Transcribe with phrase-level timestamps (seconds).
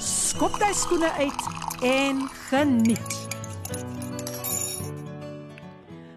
[0.00, 1.42] skop jy skoene uit
[1.84, 3.16] en geniet.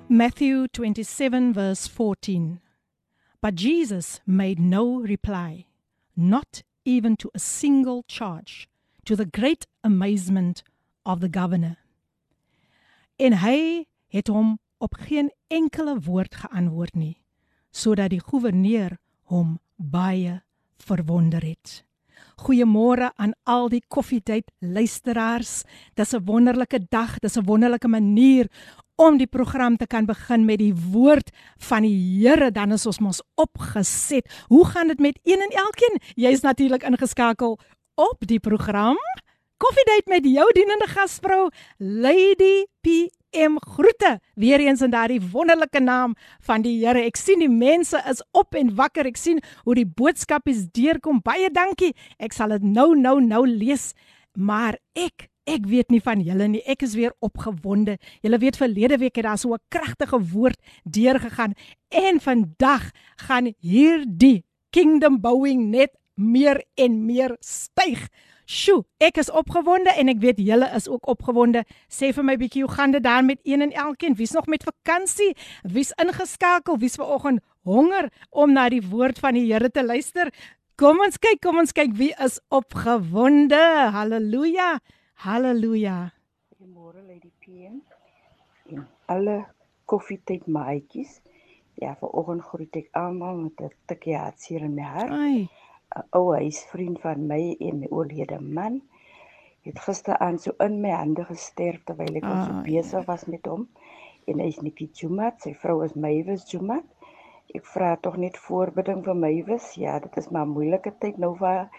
[0.08, 2.62] Matthew 27 verse 14.
[3.42, 5.66] But Jesus made no reply,
[6.16, 8.70] not even to a single charge,
[9.06, 10.64] to the great amazement
[11.06, 11.78] of the governor.
[13.20, 17.18] En hy het hom op geen enkele woord geantwoord nie,
[17.72, 20.42] sodat die goewerneur hom baie
[20.78, 21.84] verwonder het.
[22.45, 25.62] Goeiemôre aan al die koffietyd luisteraars.
[25.95, 28.47] Dis 'n wonderlike dag, dis 'n wonderlike manier
[28.97, 32.51] om die program te kan begin met die woord van die Here.
[32.51, 34.45] Dan is ons mos opgeset.
[34.48, 36.01] Hoe gaan dit met een en elkeen?
[36.14, 37.59] Jy's natuurlik ingeskakel
[37.95, 38.97] op die program
[39.59, 42.69] Koffiedייט met jou dienende gasvrou Lady
[43.34, 47.02] PM groete weer eens in daardie wonderlike naam van die Here.
[47.02, 49.08] Ek sien die mense is op en wakker.
[49.09, 51.22] Ek sien hoe die boodskapies deurkom.
[51.26, 51.94] Baie dankie.
[52.22, 53.92] Ek sal dit nou nou nou lees.
[54.38, 56.61] Maar ek ek weet nie van julle nie.
[56.70, 57.98] Ek is weer opgewonde.
[58.23, 61.54] Julle weet verlede week het daar so 'n kragtige woord deurgegaan
[61.89, 68.08] en vandag gaan hierdie kingdom bouing net meer en meer styg.
[68.45, 71.63] Sjoe, ek is opgewonde en ek weet julle is ook opgewonde.
[71.88, 74.17] Sê vir my bietjie, hoe gaan dit daar met een en elkeen?
[74.19, 75.31] Wie's nog met vakansie?
[75.63, 76.77] Wie's ingeskakel?
[76.77, 80.31] Wie's vanoggend honger om na die woord van die Here te luister?
[80.75, 83.64] Kom ons kyk, kom ons kyk wie is opgewonde.
[83.95, 84.80] Halleluja.
[85.23, 85.97] Halleluja.
[86.58, 87.80] Goeiemôre Lady PM.
[88.67, 89.45] En alle
[89.86, 91.21] koffietyd maatjies.
[91.80, 95.11] Ja, vanoggend groet ek almal met 'n tikkie hartseer in my hart.
[95.11, 95.49] Ai.
[95.99, 98.81] 'n ou huisvriend van my en my oorlede man
[99.64, 103.08] het gisteraand so in my hande gesterf terwyl ek ah, so besig ja.
[103.11, 103.67] was met hom.
[104.27, 106.83] En hy is Nikki Jumat sy vrou is Maywis Jumat.
[107.55, 111.33] Ek vra tog net voorbidding vir Maywis ja dit is maar 'n moeilike tyd nou
[111.39, 111.70] vir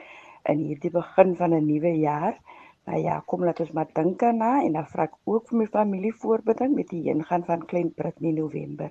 [0.53, 2.41] in hierdie begin van 'n nuwe jaar.
[2.87, 5.59] Maar ja kom laat ons maar dink aan na en dan vra ek ook vir
[5.59, 8.91] my familie voorbidding met die heengaan van Klein Britney November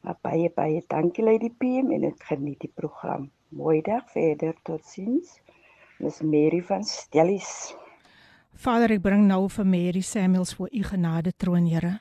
[0.00, 5.40] maar baie baie dankie Lady PM en ek geniet die program Mooi dag verder totsiens.
[5.98, 7.74] Dis Mary van Stellies.
[8.54, 11.96] Vader, ek bring nou vir Mary Samuels voor u genade troon, Here.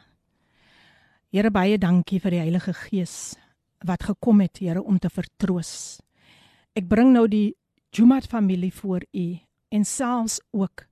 [1.33, 3.15] Here baie dankie vir die Heilige Gees
[3.81, 6.01] wat gekom het, Here, om te vertroos.
[6.77, 7.55] Ek bring nou die
[7.89, 9.27] Jumat familie voor u
[9.73, 10.85] en selfs ook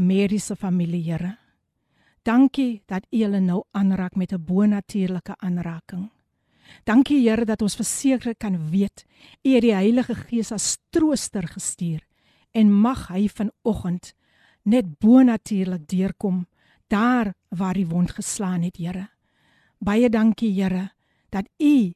[0.00, 1.36] Mary se familie, Here.
[2.24, 6.08] Dankie dat u hulle nou aanraak met 'n bonatuurlike aanraking.
[6.84, 9.04] Dankie Here dat ons verseker kan weet
[9.44, 12.00] U het die Heilige Gees as trooster gestuur
[12.52, 14.14] en mag hy vanoggend
[14.64, 16.46] net bonatuurlik deurkom
[16.88, 19.08] daar waar die wond geslaan het Here.
[19.78, 20.90] Baie dankie Here
[21.30, 21.92] dat U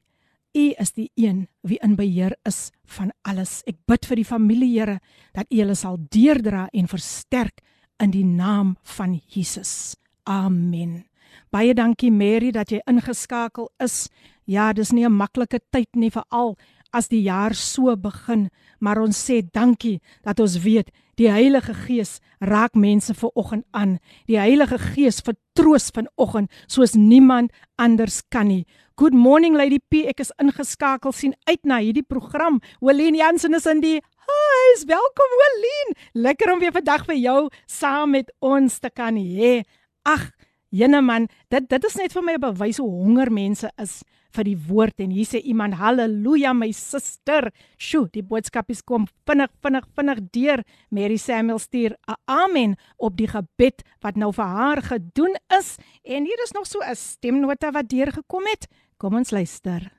[0.53, 3.63] U is die een wie in beheer is van alles.
[3.65, 4.99] Ek bid vir die familie Here
[5.33, 7.63] dat U hulle sal deurdra en versterk
[8.03, 9.95] in die naam van Jesus.
[10.29, 11.12] Amen.
[11.51, 14.09] Baie dankie Mary dat jy ingeskakel is.
[14.45, 16.57] Ja, dis nie 'n maklike tyd nie veral
[16.93, 18.49] as die jaar so begin,
[18.79, 23.97] maar ons sê dankie dat ons weet die Heilige Gees raak mense ver oggend aan.
[24.29, 28.65] Die Heilige Gees vertroos vanoggend soos niemand anders kan nie.
[28.95, 32.61] Good morning Lady P, ek is ingeskakel sien uit na hierdie program.
[32.81, 34.85] Helene Jansen is in die huis.
[34.85, 35.97] Welkom Helene.
[36.13, 39.63] Lekker om weer vandag vir jou saam met ons te kan hê.
[40.05, 40.29] Ag,
[40.73, 44.01] jene man, dit dit is net vir my 'n bewys hoe honger mense is
[44.33, 47.51] vir die woord en hier sê iemand haleluja my suster.
[47.77, 50.63] Sjoe, die boodskap is kom vinnig vinnig vinnig deur.
[50.89, 56.25] Mary Samuel stuur 'n amen op die gebed wat nou vir haar gedoen is en
[56.25, 58.67] hier is nog so 'n stemnota wat deurgekom het.
[58.97, 59.91] Kom ons luister.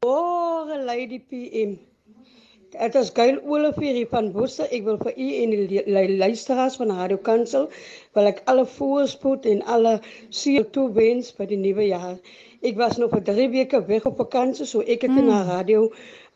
[0.00, 1.93] O, oh, Lady PM.
[2.74, 4.64] Dit is Gail Olivier van Bosse.
[4.74, 7.68] Ek wil vir u en die luisteraars van Radio Kansel
[8.18, 9.92] wil ek alle voorspoed en alle
[10.34, 12.16] seën toewens vir die nuwe jaar.
[12.66, 15.28] Ek was nog vir 3 weke weg op vakansie, so ek het mm.
[15.28, 15.84] na radio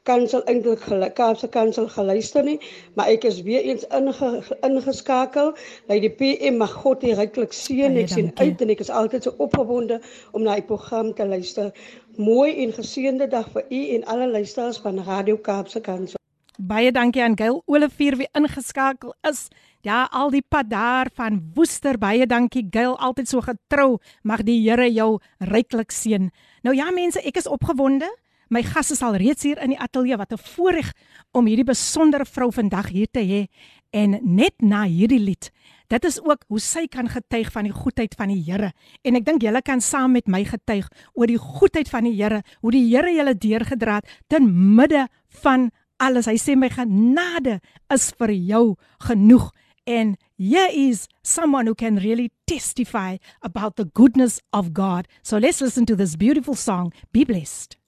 [0.09, 0.85] kansel eintlik
[1.19, 2.57] Kaapse kansel geluister nie,
[2.95, 4.31] maar ek is weer eens inge,
[4.63, 5.51] ingeskakel.
[5.91, 7.99] Lei die PM mag God hier ryklik seën.
[7.99, 9.99] Ek sien uit en ek is altyd so opgewonde
[10.33, 11.75] om na die program te luister.
[12.17, 16.18] Mooi en geseënde dag vir u en alle luisteraars van Radio Kaapse Kansel.
[16.59, 19.45] Baie dankie aan Gail Olivier wie ingeskakel is.
[19.87, 21.95] Ja, al die pad daar van Woester.
[22.03, 24.01] Baie dankie Gail, altyd so getrou.
[24.27, 26.33] Mag die Here jou ryklik seën.
[26.67, 28.11] Nou ja mense, ek is opgewonde.
[28.51, 30.19] My gas is al reeds hier in die ateljee.
[30.19, 30.93] Wat 'n voorreg
[31.31, 33.47] om hierdie besondere vrou vandag hier te hê.
[33.93, 35.53] En net na hierdie lied
[35.89, 38.75] Dit is ook hoe sy kan getuig van die goedheid van die Here.
[39.09, 40.85] En ek dink julle kan saam met my getuig
[41.17, 45.07] oor die goedheid van die Here, hoe die Here julle deurgedra het ten midde
[45.41, 46.27] van alles.
[46.27, 47.59] Hy sê my genade
[47.93, 49.51] is vir jou genoeg.
[49.89, 55.09] And here is someone who can really testify about the goodness of God.
[55.23, 56.93] So let's listen to this beautiful song.
[57.13, 57.79] Be blessed.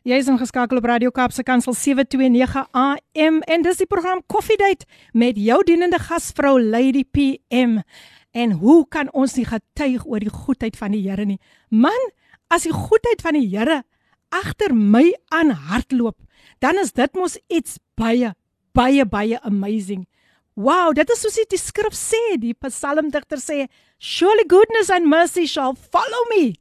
[0.00, 4.86] Jy is ingeskakel op Radio Kaapse Kansel 729 AM en dis die program Coffee Date
[5.12, 7.82] met jou dienende gasvrou Lady PM.
[8.32, 11.36] En hoe kan ons nie getuig oor die goedheid van die Here nie?
[11.68, 12.08] Man,
[12.48, 13.82] as die goedheid van die Here
[14.30, 16.16] agter my aan hardloop,
[16.60, 18.32] dan is dit mos iets baie
[18.72, 20.06] baie baie amazing.
[20.54, 25.74] Wow, dit is soos die skrif sê, die psalmdigter sê, surely goodness and mercy shall
[25.74, 26.54] follow me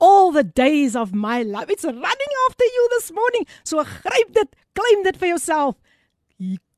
[0.00, 1.70] all the days of my life.
[1.70, 3.46] It's running after you this morning.
[3.64, 5.76] So gryp dit, claim dit vir jouself.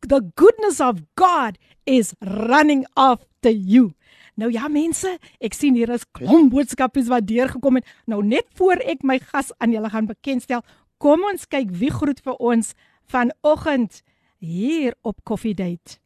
[0.03, 3.95] The goodness of God is running after you.
[4.39, 7.89] Nou ja mense, ek sien hier is klomp boodskapies wat deurgekom het.
[8.07, 10.63] Nou net voor ek my gas aan julle gaan bekendstel,
[10.99, 12.75] kom ons kyk wie groet vir ons
[13.11, 14.03] vanoggend
[14.39, 15.99] hier op Coffee Date.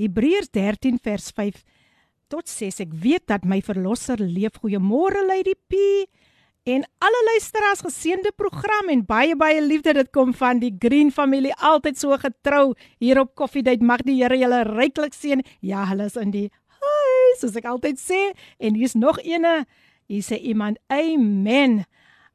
[0.00, 1.62] Hebreërs 13 vers 5
[2.32, 2.80] tot 6.
[2.86, 4.60] Ek weet dat my verlosser leef.
[4.62, 6.06] Goeiemôre Lady P.
[6.62, 11.54] En alle luisteraars geseënde program en baie baie liefde dit kom van die Green familie
[11.58, 15.42] altyd so getrou hier op Coffee Date mag die Here julle ryklik seën.
[15.60, 16.48] Ja, hulle is in die
[16.78, 18.20] huis soos ek altyd sê
[18.62, 19.64] en hier's nog eene.
[20.06, 21.82] Hier sê iemand amen.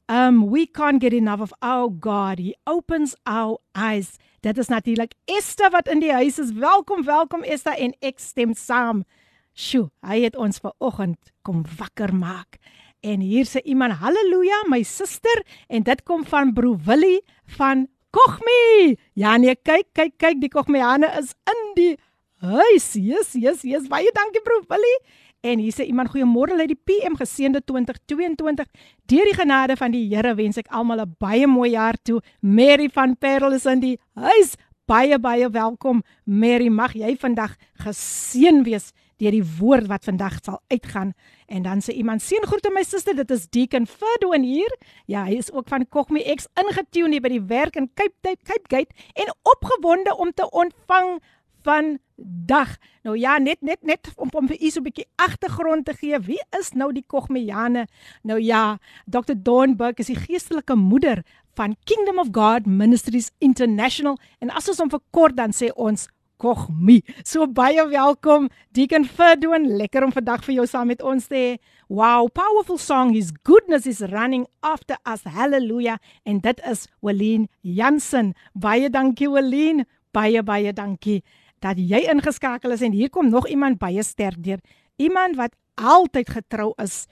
[0.10, 2.40] Um we can't get enough of our God.
[2.40, 4.18] He opens our eyes.
[4.40, 6.54] Dit is natuurlik Esther wat in die huis is.
[6.56, 9.04] Welkom, welkom Esther en ek stem saam.
[9.52, 12.56] Sjoe, hy het ons ver oggend kom wakker maak.
[13.04, 17.20] En hier sê iemand haleluja, my suster en dit kom van broer Willie
[17.60, 18.96] van Kogmi.
[19.20, 21.94] Ja nee, kyk, kyk, kyk, die Kogmiane is in die
[22.40, 22.94] huis.
[22.96, 23.92] Yes, yes, yes.
[23.92, 25.00] Baie dankie broer Willie.
[25.48, 28.68] En hier sê iemand goeiemôre uit die PM geseënde 2022.
[29.08, 32.22] Deur die genade van die Here wens ek almal 'n baie mooi jaar toe.
[32.42, 34.56] Mary van Parel is in die huis.
[34.86, 36.68] Baie baie welkom Mary.
[36.68, 41.14] Mag jy vandag geseën wees deur die woord wat vandag sal uitgaan.
[41.48, 45.38] En dan sê iemand: "Seën groete my suster, dit is Deacon Ferdwin hier." Ja, hy
[45.38, 49.34] is ook van Kogmi X ingetune by die werk in Cape Town, Cape Gate en
[49.44, 51.22] opgewonde om te ontvang
[51.64, 52.78] van dag.
[53.04, 56.20] Nou ja, net net net om om vir u so 'n bietjie agtergrond te gee.
[56.20, 57.88] Wie is nou die Kogmiane?
[58.24, 59.34] Nou ja, Dr.
[59.36, 61.24] Dawn Burke is die geestelike moeder
[61.56, 67.02] van Kingdom of God Ministries International en as ons hom verkort dan sê ons Kogmi.
[67.26, 71.58] So baie welkom Deacon Ferdwin, lekker om vandag vir jou saam met ons te hê.
[71.90, 73.14] Wow, powerful song.
[73.16, 75.24] His goodness is running after us.
[75.24, 75.98] Hallelujah.
[76.26, 78.36] En dit is Wellien Jansen.
[78.54, 79.86] Baie dankie Wellien.
[80.14, 81.24] Baie baie dankie
[81.64, 84.60] dat jy ingeskakel is en hier kom nog iemand baie sterk deur.
[84.98, 87.06] Iemand wat altyd getrou is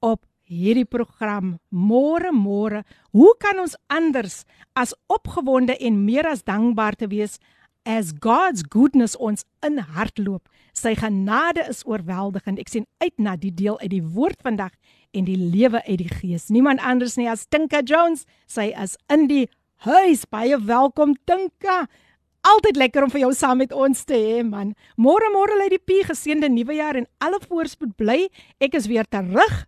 [0.00, 1.56] op hierdie program.
[1.70, 2.82] Môre môre,
[3.12, 4.42] hoe kan ons anders
[4.74, 7.38] as opgewonde en meer as dankbaar te wees
[7.84, 10.46] as God's goodness ons in hardloop.
[10.72, 12.60] Sy genade is oorweldigend.
[12.62, 14.72] Ek sien uit na die deel uit die woord vandag
[15.12, 16.48] en die lewe uit die gees.
[16.48, 18.24] Niemand anders nie as Tinka Jones.
[18.46, 19.48] Sy is in die
[19.84, 20.24] huis.
[20.30, 21.86] Baie welkom Tinka.
[22.42, 24.72] Altyd lekker om vir jou saam met ons te hê, man.
[24.98, 28.26] Môre môre lê die P geseënde nuwe jaar en alle voorspoed bly.
[28.58, 29.60] Ek is weer terug.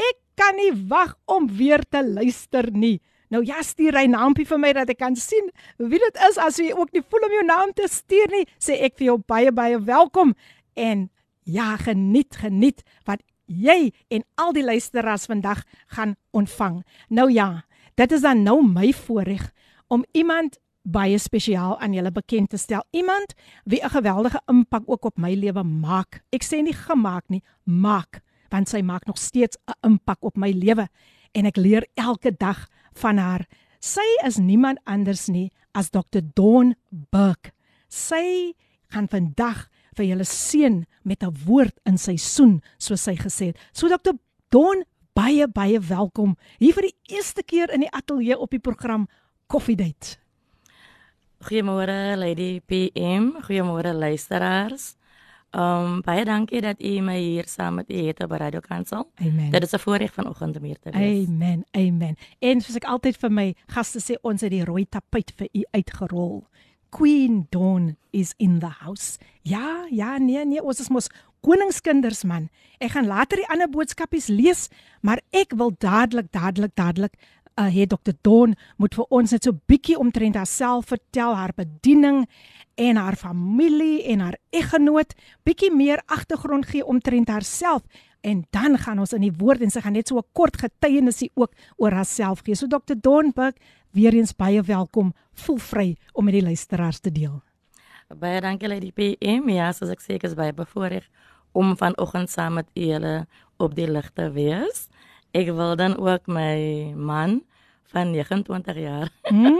[0.00, 2.96] Ek kan nie wag om weer te luister nie.
[3.32, 5.46] Nou ja, stuur hy naampie vir my dat ek kan sien
[5.80, 8.76] wie dit is as jy ook nie voel om jou naam te stuur nie, sê
[8.84, 10.34] ek vir jou baie baie welkom
[10.76, 11.06] en
[11.48, 15.64] ja, geniet geniet wat jy en al die luisteraars vandag
[15.96, 16.82] gaan ontvang.
[17.08, 17.64] Nou ja,
[17.96, 19.48] dit is dan nou my voorreg
[19.88, 22.82] om iemand baie spesiaal aan julle bekend te stel.
[22.90, 23.34] Iemand
[23.64, 26.22] wie 'n geweldige impak ook op my lewe maak.
[26.30, 28.20] Ek sê nie gemaak nie, maak,
[28.50, 30.88] want sy maak nog steeds 'n impak op my lewe
[31.32, 33.46] en ek leer elke dag van haar.
[33.80, 36.20] Sy is niemand anders nie as Dr.
[36.34, 36.74] Dawn
[37.10, 37.50] Burke.
[37.88, 38.54] Sy
[38.88, 43.58] gaan vandag vir julle seën met 'n woord in seisoen, soos sy gesê het.
[43.72, 44.12] So Dr.
[44.48, 44.84] Dawn,
[45.14, 49.08] baie baie welkom hier vir die eerste keer in die ateljee op die program
[49.46, 50.21] Coffee Date.
[51.42, 54.94] Goeiemôre Lady PM, goeiemôre luisteraars.
[55.50, 59.10] Um baie dankie dat u my hier saam met u het op Radio Kansel.
[59.18, 59.50] Amen.
[59.50, 61.26] Dit is 'n voorreg vanoggend om hier te wees.
[61.26, 61.64] Amen.
[61.70, 62.16] Amen.
[62.38, 65.64] En soos ek altyd vir my gaste sê, ons het die rooi tapuit vir u
[65.70, 66.46] uitgerol.
[66.90, 69.18] Queen Dawn is in the house.
[69.42, 71.08] Ja, ja, nee, nee, ons is mos
[71.40, 72.48] koningskinders man.
[72.78, 74.68] Ek gaan later die ander boodskapies lees,
[75.00, 77.14] maar ek wil dadelik, dadelik, dadelik
[77.60, 78.14] uh het Dr.
[78.22, 82.26] Dawn moet vir ons net so bietjie omtrent haarself vertel, haar bediening
[82.74, 87.82] en haar familie en haar eggenoot, bietjie meer agtergrond gee omtrent haarself
[88.22, 91.30] en dan gaan ons in die woord en sy gaan net so 'n kort getuienisie
[91.34, 92.54] ook oor haarself gee.
[92.54, 92.94] So Dr.
[92.94, 95.12] Dawn Burke, weer eens baie welkom.
[95.32, 97.42] Voel vry om met die luisteraars te deel.
[98.18, 99.48] Baie dankie Lady PM.
[99.48, 101.08] Ja, soos ek sê, ek is baie bevoorreg
[101.52, 104.88] om vanoggend saam met julle op die lig te wees.
[105.32, 107.42] Ek wil dan ook my man
[107.92, 109.08] van 29 jaar.
[109.30, 109.56] Mm.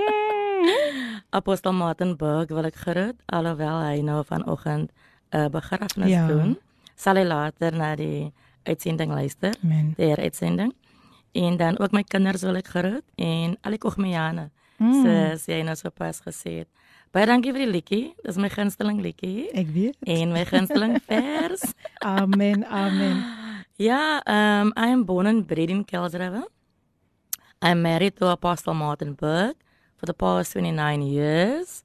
[1.38, 4.92] Apostel Martin Burg wil ek groet alhoewel hy nou vanoggend
[5.32, 6.26] 'n uh, begrafnis ja.
[6.28, 6.58] doen.
[6.94, 8.32] Sal hy later na die
[8.68, 9.56] uitsending luister.
[9.64, 9.94] Amen.
[9.96, 10.74] Die uitsending.
[11.32, 14.50] En dan ook my kinders wil ek groet en al die kogmeyane.
[14.76, 14.92] Mm.
[14.92, 15.08] So
[15.40, 16.68] sy het nou so pas gesê het.
[17.12, 18.04] Baie dankie vir die liedjie.
[18.24, 19.48] Dis my gunsteling liedjie.
[19.56, 19.96] Ek weet.
[20.04, 21.64] En my gunsteling vers.
[22.04, 22.66] amen.
[22.68, 23.24] Amen.
[23.82, 26.44] Yeah, um, I am born and bred in Kuils River.
[27.60, 29.56] I'm married to Apostle Martin Burke
[29.96, 31.82] for the past 29 years.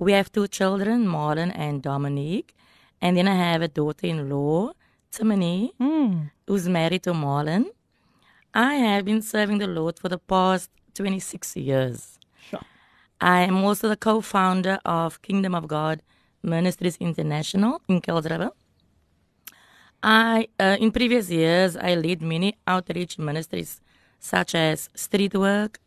[0.00, 2.56] We have two children, Marlon and Dominique.
[3.00, 4.72] And then I have a daughter-in-law,
[5.12, 6.32] Timony, mm.
[6.48, 7.66] who's married to Marlon.
[8.52, 12.18] I have been serving the Lord for the past 26 years.
[12.50, 12.62] Sure.
[13.20, 16.02] I am also the co-founder of Kingdom of God
[16.42, 18.50] Ministries International in Kuils River.
[20.02, 23.80] I, uh, in previous years, I led many outreach ministries,
[24.20, 25.80] such as street work,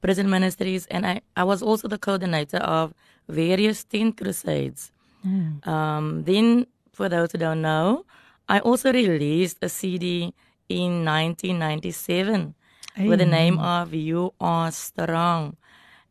[0.00, 2.94] prison ministries, and I, I was also the coordinator of
[3.28, 4.90] various teen crusades.
[5.26, 5.66] Mm.
[5.66, 8.04] Um, then, for those who don't know,
[8.48, 10.34] I also released a CD
[10.68, 12.54] in 1997
[12.96, 13.08] Amen.
[13.08, 15.56] with the name of You Are Strong.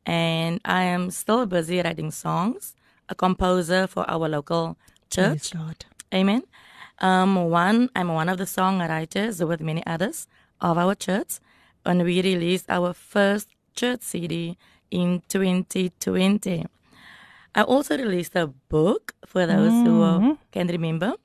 [0.05, 2.75] And I am still busy writing songs,
[3.07, 4.77] a composer for our local
[5.09, 5.53] church.
[6.13, 6.43] Amen.
[7.03, 10.25] Um, one, I'm one of the songwriters with many others
[10.61, 11.41] of our church,
[11.85, 14.57] and we released our first church CD
[14.89, 16.65] in 2020.
[17.53, 20.23] I also released a book for those mm-hmm.
[20.23, 21.15] who can remember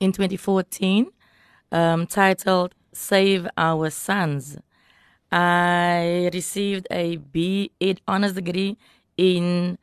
[0.00, 1.06] in 2014
[1.72, 4.58] um, titled Save Our Sons.
[5.32, 8.76] I received a B.Ed honors degree
[9.16, 9.78] in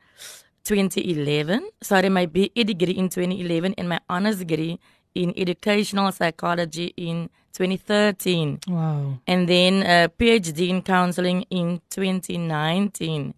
[0.64, 1.68] 2011.
[1.82, 4.78] Sorry, my BA degree in 2011 and my honors degree
[5.14, 8.60] in educational psychology in 2013.
[8.68, 9.18] Wow.
[9.26, 13.34] And then a PhD in counseling in 2019.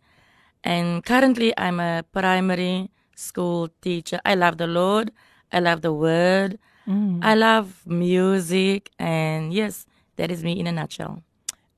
[0.62, 4.20] And currently I'm a primary school teacher.
[4.24, 5.10] I love the Lord.
[5.52, 6.58] I love the word.
[6.86, 7.20] Mm.
[7.22, 11.22] I love music and yes, that is me in a nutshell.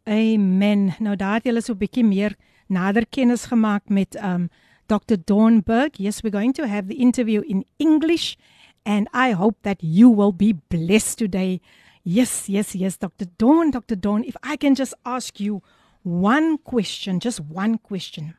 [0.09, 0.95] Amen.
[0.99, 2.37] Nou daar het julle so 'n bietjie meer
[2.67, 4.49] nader kennis gemaak met um
[4.88, 5.16] Dr.
[5.16, 5.99] Dawn Burke.
[5.99, 8.37] Yes, we're going to have the interview in English,
[8.85, 11.61] and I hope that you will be blessed today.
[12.05, 13.26] Yes, yes, yes, Dr.
[13.38, 13.97] Dawn, Dr.
[13.97, 15.62] Dawn, if I can just ask you
[16.02, 18.35] one question, just one question.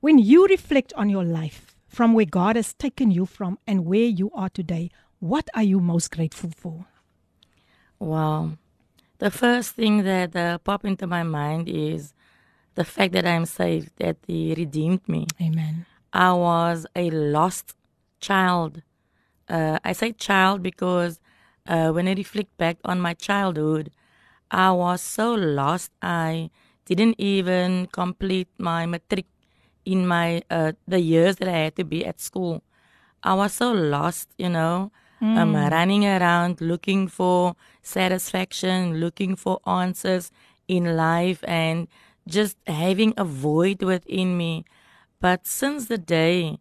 [0.00, 4.04] When you reflect on your life, from where God has taken you from and where
[4.04, 6.86] you are today, what are you most grateful for?
[7.98, 8.58] Well,
[9.18, 12.14] The first thing that uh, pop into my mind is
[12.78, 15.26] the fact that I'm saved, that He redeemed me.
[15.42, 15.84] Amen.
[16.12, 17.74] I was a lost
[18.20, 18.82] child.
[19.48, 21.18] Uh, I say child because
[21.66, 23.90] uh, when I reflect back on my childhood,
[24.50, 25.90] I was so lost.
[26.00, 26.50] I
[26.86, 29.26] didn't even complete my matric
[29.84, 32.62] in my uh, the years that I had to be at school.
[33.24, 35.36] I was so lost, you know, mm.
[35.36, 40.30] um, running around looking for satisfaction, looking for answers
[40.68, 41.88] in life, and
[42.28, 44.64] just having a void within me.
[45.20, 46.58] But since the day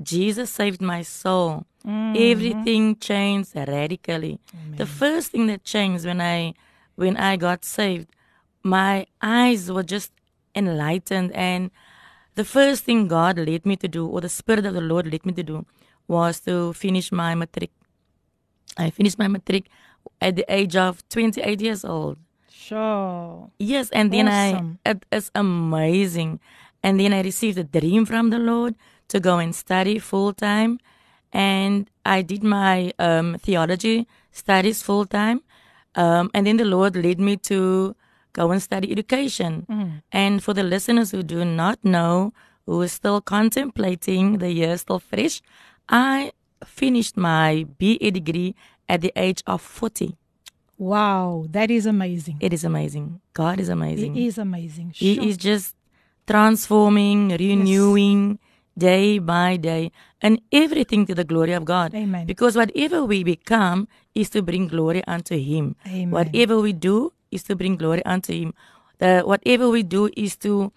[0.00, 2.14] Jesus saved my soul, mm-hmm.
[2.16, 4.38] everything changed radically.
[4.54, 4.78] Amen.
[4.78, 6.54] The first thing that changed when I
[6.94, 8.08] when I got saved,
[8.62, 10.12] my eyes were just
[10.54, 11.70] enlightened and
[12.34, 15.26] the first thing God led me to do or the spirit of the Lord led
[15.26, 15.66] me to do
[16.06, 17.70] was to finish my matric.
[18.76, 19.68] I finished my matric
[20.20, 22.18] at the age of 28 years old.
[22.58, 23.50] Sure.
[23.60, 24.80] Yes, and then awesome.
[24.84, 26.40] I it is amazing.
[26.82, 28.74] And then I received a dream from the Lord
[29.08, 30.80] to go and study full time,
[31.32, 35.42] and I did my um, theology studies full time.
[35.94, 37.94] Um, and then the Lord led me to
[38.32, 39.64] go and study education.
[39.70, 40.02] Mm.
[40.10, 42.32] And for the listeners who do not know,
[42.66, 45.40] who is still contemplating the year still fresh,
[45.88, 46.32] I
[46.64, 48.56] finished my BA degree
[48.88, 50.17] at the age of 40.
[50.78, 52.38] Wow, that is amazing.
[52.40, 53.20] It is amazing.
[53.34, 54.14] God is amazing.
[54.14, 54.92] He is amazing.
[54.92, 55.08] Sure.
[55.08, 55.74] He is just
[56.26, 58.38] transforming, renewing, yes.
[58.78, 59.90] day by day,
[60.22, 61.94] and everything to the glory of God.
[61.94, 62.26] Amen.
[62.26, 65.74] Because whatever we become is to bring glory unto Him.
[65.84, 66.12] Amen.
[66.12, 68.54] Whatever we do is to bring glory unto Him.
[68.98, 70.72] The whatever we do is to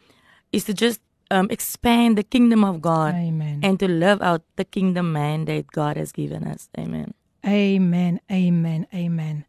[0.51, 3.61] is to just um, expand the kingdom of God Amen.
[3.63, 6.69] and to live out the kingdom mandate God has given us.
[6.77, 7.13] Amen.
[7.45, 8.19] Amen.
[8.31, 8.87] Amen.
[8.93, 9.45] Amen.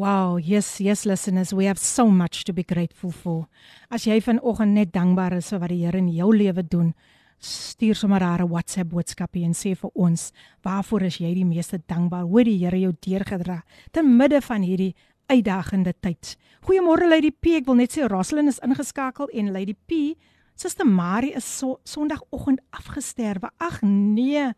[0.00, 3.48] Wow, yes, yes listeners, we have so much to be grateful for.
[3.92, 6.94] As jy vanoggend net dankbaar is vir wat die Here in jou lewe doen,
[7.36, 10.32] stuur sommer haar 'n WhatsApp boodskapie en sê vir ons,
[10.64, 12.24] waarvoor is jy die meeste dankbaar?
[12.24, 14.94] Hoe die Here jou deurgedra te midde van hierdie
[15.28, 16.36] uitdagende tyd.
[16.62, 20.16] Goeiemôre Lady P, ek wil net sê Roslyn is ingeskakel en Lady P,
[20.56, 23.50] Suster Marie is so, Sondagoggend afgesterwe.
[23.58, 24.54] Ag nee.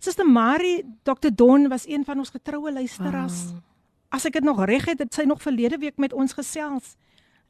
[0.00, 3.52] Suster Marie, Dr Don was een van ons getroue luisteraars.
[3.52, 3.73] Wow.
[4.14, 6.94] As ek dit nog reg het, het sy nog verlede week met ons gesels.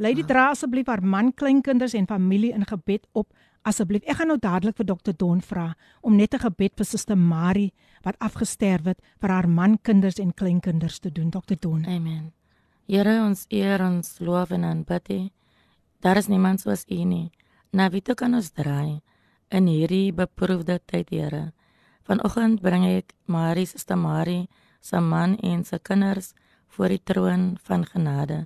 [0.00, 0.28] Lady wow.
[0.30, 3.28] dra asseblief haar man, kleinkinders en familie in gebed op.
[3.68, 7.16] Asseblief, ek gaan nou dadelik vir Dr Don vra om net 'n gebed vir Suster
[7.16, 11.30] Marie wat afgesterwe het vir haar man, kinders en kleinkinders te doen.
[11.30, 11.85] Dr Don.
[11.87, 12.33] Amen.
[12.88, 15.30] Here ons eer ons loof en aanbid U.
[16.00, 17.30] Daar is niemand soos U nie.
[17.73, 19.00] Na wie toe kan ons draai
[19.50, 21.52] in hierdie beproefde tyd, Here?
[22.04, 24.49] Vanoggend bring ek Marie se Marie,
[24.80, 26.35] se man en se kinders
[26.74, 28.44] voor die troon van genade.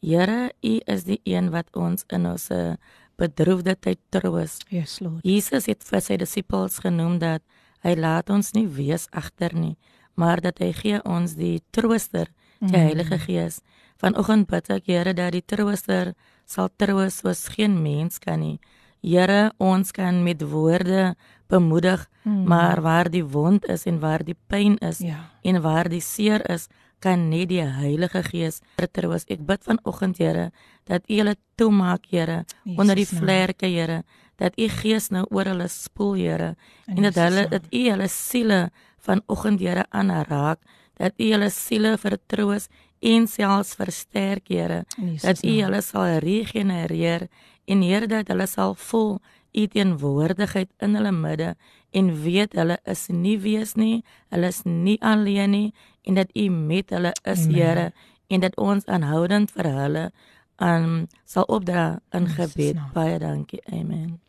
[0.00, 2.50] Here, U is die een wat ons in ons
[3.18, 4.58] bedroefde tyd troos.
[4.70, 5.22] Yes, Lord.
[5.26, 7.42] Jesus het vir sy disippels genoem dat
[7.86, 9.76] hy laat ons nie wees agter nie,
[10.18, 12.88] maar dat hy gee ons die trooster, die mm.
[12.88, 13.60] Heilige Gees.
[13.98, 16.14] Vanoggend bid ek Here dat die trooster
[16.46, 18.58] sal troos soos geen mens kan nie.
[19.02, 21.14] Here, ons kan met woorde
[21.50, 22.44] bemoedig, mm.
[22.50, 25.30] maar waar die wond is en waar die pyn is ja.
[25.42, 26.66] en waar die seer is,
[27.00, 29.26] kan net die Heilige Gees vertroos.
[29.30, 30.50] Ek bid vanoggend, Here,
[30.88, 32.44] dat U hulle toemaak, Here,
[32.76, 34.02] onder die vlerke, Here,
[34.38, 36.50] dat U Gees nou oor hulle spoel, Here,
[36.86, 38.60] en dat hulle dat U hulle siele
[39.06, 40.60] vanoggend, Here, aanraak,
[40.98, 42.68] dat U hulle siele vertroos
[43.00, 44.84] en selfs versterk, Here,
[45.22, 47.28] dat U hulle sal regenereer
[47.68, 49.18] en Here dat hulle sal voel
[49.52, 51.54] u teenwoordigheid in hulle midde
[51.90, 55.74] en weet hulle is nie wees nie, hulle is nie alleen nie
[56.08, 57.92] en dat u met hulle is, Here,
[58.28, 60.04] en dat ons aanhoudend vir hulle
[60.58, 62.78] um sal opdra in gebed.
[62.92, 63.60] Baie dankie.
[63.72, 64.20] Amen.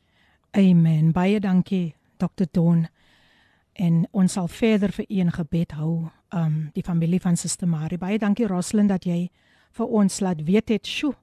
[0.52, 1.12] Amen.
[1.12, 2.45] Baie dankie Dr.
[2.52, 2.88] Don.
[3.74, 6.10] En ons sal verder vir in gebed hou.
[6.36, 7.98] Um die familie van Suster Marie.
[7.98, 9.30] Baie dankie Rosalind dat jy
[9.72, 10.88] vir ons laat weet het.
[10.88, 11.15] Sjoe.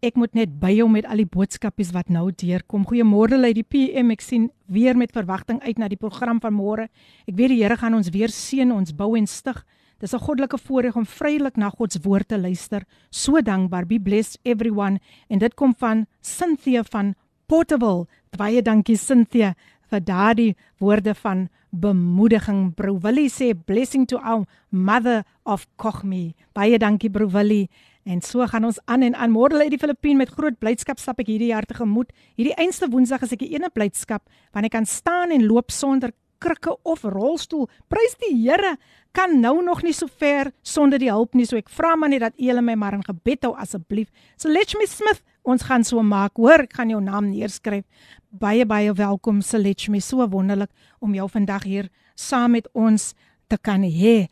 [0.00, 2.86] Ek moet net by jou met al die boodskapies wat nou deurkom.
[2.88, 4.08] Goeiemôre uit die PM.
[4.14, 6.86] Ek sien weer met verwagting uit na die program van môre.
[7.28, 9.60] Ek weet die Here gaan ons weer seën, ons bou en stig.
[10.00, 12.86] Dis 'n goddelike voorreg om vrylik na God se woord te luister.
[13.10, 13.86] So dankbaar.
[13.86, 15.00] Be blessed everyone.
[15.28, 17.14] En dit kom van Cynthia van
[17.46, 18.06] Portable.
[18.30, 19.54] Baie dankie Cynthia
[19.90, 22.74] vir daardie woorde van bemoediging.
[22.74, 26.34] Bro Willie sê blessing to our mother of Kochme.
[26.52, 27.68] Baie dankie Bro Willie.
[28.08, 31.20] En so gaan ons aan en aan môre uit die Filippine met groot blydskap stap
[31.20, 32.12] ek hierdie jaar tegemoet.
[32.38, 36.14] Hierdie einste Woensdag is ek die ene blydskap want ek kan staan en loop sonder
[36.40, 37.68] krikke of rolstoel.
[37.92, 38.76] Prys die Here.
[39.12, 41.44] Kan nou nog nie so ver sonder die hulp nie.
[41.44, 44.08] So ek vra maar net dat u my maar in gebed hou asseblief.
[44.36, 46.36] So Letchme Smith, ons gaan so maak.
[46.36, 47.84] Hoor, ek gaan jou naam neerskryf.
[48.30, 50.00] Baie baie welkom Letchme.
[50.00, 53.14] So wonderlik om jou vandag hier saam met ons
[53.48, 54.28] te kan hê.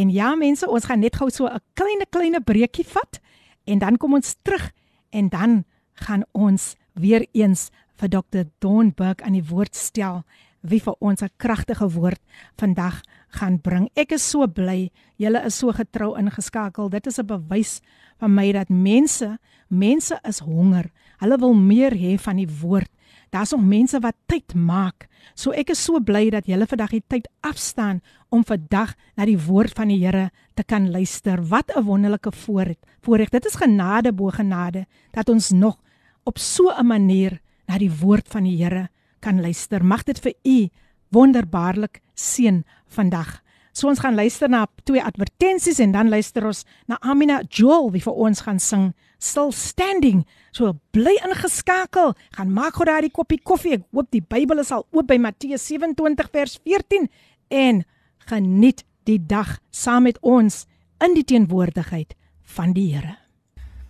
[0.00, 3.20] En ja mense, ons gaan net gou so 'n klein klein breekie vat
[3.64, 4.72] en dan kom ons terug
[5.10, 8.44] en dan gaan ons weer eens vir Dr.
[8.58, 10.24] Don Burke aan die woord stel
[10.60, 12.20] wie vir ons 'n kragtige woord
[12.56, 13.88] vandag gaan bring.
[13.94, 16.88] Ek is so bly julle is so getrou ingeskakel.
[16.88, 17.80] Dit is 'n bewys
[18.18, 20.90] van my dat mense, mense is honger.
[21.18, 22.90] Hulle wil meer hê van die woord.
[23.30, 25.08] Daar's nog mense wat tyd maak.
[25.34, 29.38] So ek is so bly dat julle vandag die tyd afstaan om vandag na die
[29.38, 31.42] woord van die Here te kan luister.
[31.48, 32.76] Wat 'n wonderlike voorreg.
[33.02, 33.28] Voorreg.
[33.28, 35.78] Dit is genade bo genade dat ons nog
[36.24, 38.88] op so 'n manier na die woord van die Here
[39.20, 39.84] kan luister.
[39.84, 40.68] Mag dit vir u
[41.08, 43.42] wonderbaarlik seën vandag.
[43.72, 48.02] So ons gaan luister na twee advertensies en dan luister ons na Amina Joel wie
[48.02, 50.24] vir ons gaan sing Still Standing.
[50.50, 52.14] So bly ingeskakel.
[52.36, 53.76] Gaan maak gou daai koppie koffie.
[53.78, 57.08] Ek hoop die Bybel is al oop by Matteus 27 vers 14
[57.50, 57.84] en
[58.30, 60.64] geniet die dag saam met ons
[61.04, 62.14] in die teenwoordigheid
[62.56, 63.16] van die Here.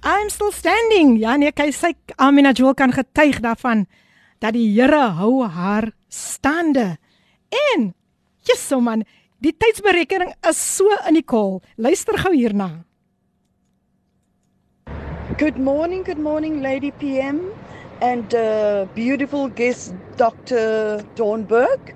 [0.01, 1.19] I'm still standing.
[1.21, 3.87] Ja nee, kyk sy Amina Joel kan getuig daarvan
[4.41, 6.97] dat die Here hou haar staande.
[7.73, 7.91] En
[8.47, 9.05] Jesus man,
[9.39, 11.61] die tydsberekening is so in die kol.
[11.77, 12.71] Luister gou hierna.
[15.39, 17.51] Good morning, good morning, Lady PM.
[18.01, 21.05] and uh, beautiful guest, Dr.
[21.15, 21.95] Dornberg.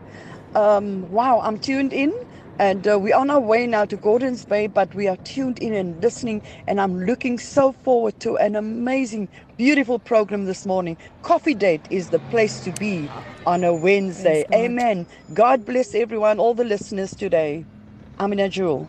[0.54, 2.12] Um, wow, I'm tuned in.
[2.58, 5.74] And uh, we're on our way now to Gordons Bay, but we are tuned in
[5.74, 6.40] and listening.
[6.68, 10.96] And I'm looking so forward to an amazing, beautiful program this morning.
[11.22, 13.10] Coffee Date is the place to be
[13.44, 14.46] on a Wednesday.
[14.50, 15.06] Yes, Amen.
[15.32, 17.64] God bless everyone, all the listeners today.
[18.20, 18.88] Amina Jewel.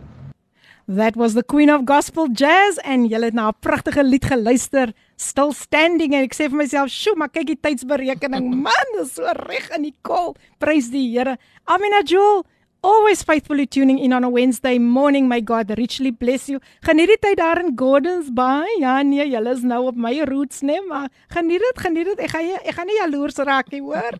[0.88, 4.94] That was the Queen of Gospel Jazz en jy het na 'n pragtige lied geluister,
[5.18, 9.24] Still Standing en ek sê vir myself, "Sjoe, maar kyk die tydsberekening, man, dis so
[9.26, 11.40] reg in die kol." Prys die Here.
[11.66, 12.46] Amina Jewel,
[12.86, 15.28] always faithfully tuning in on a Wednesday morning.
[15.28, 16.60] May God richly bless you.
[16.86, 18.70] Geniet die tyd daar in Gordons Bay.
[18.80, 22.22] Ja nee, julle is nou op my roots, nee, maar geniet dit, geniet dit.
[22.28, 24.20] Ek gaan ek gaan nie jaloers raak nie, hoor.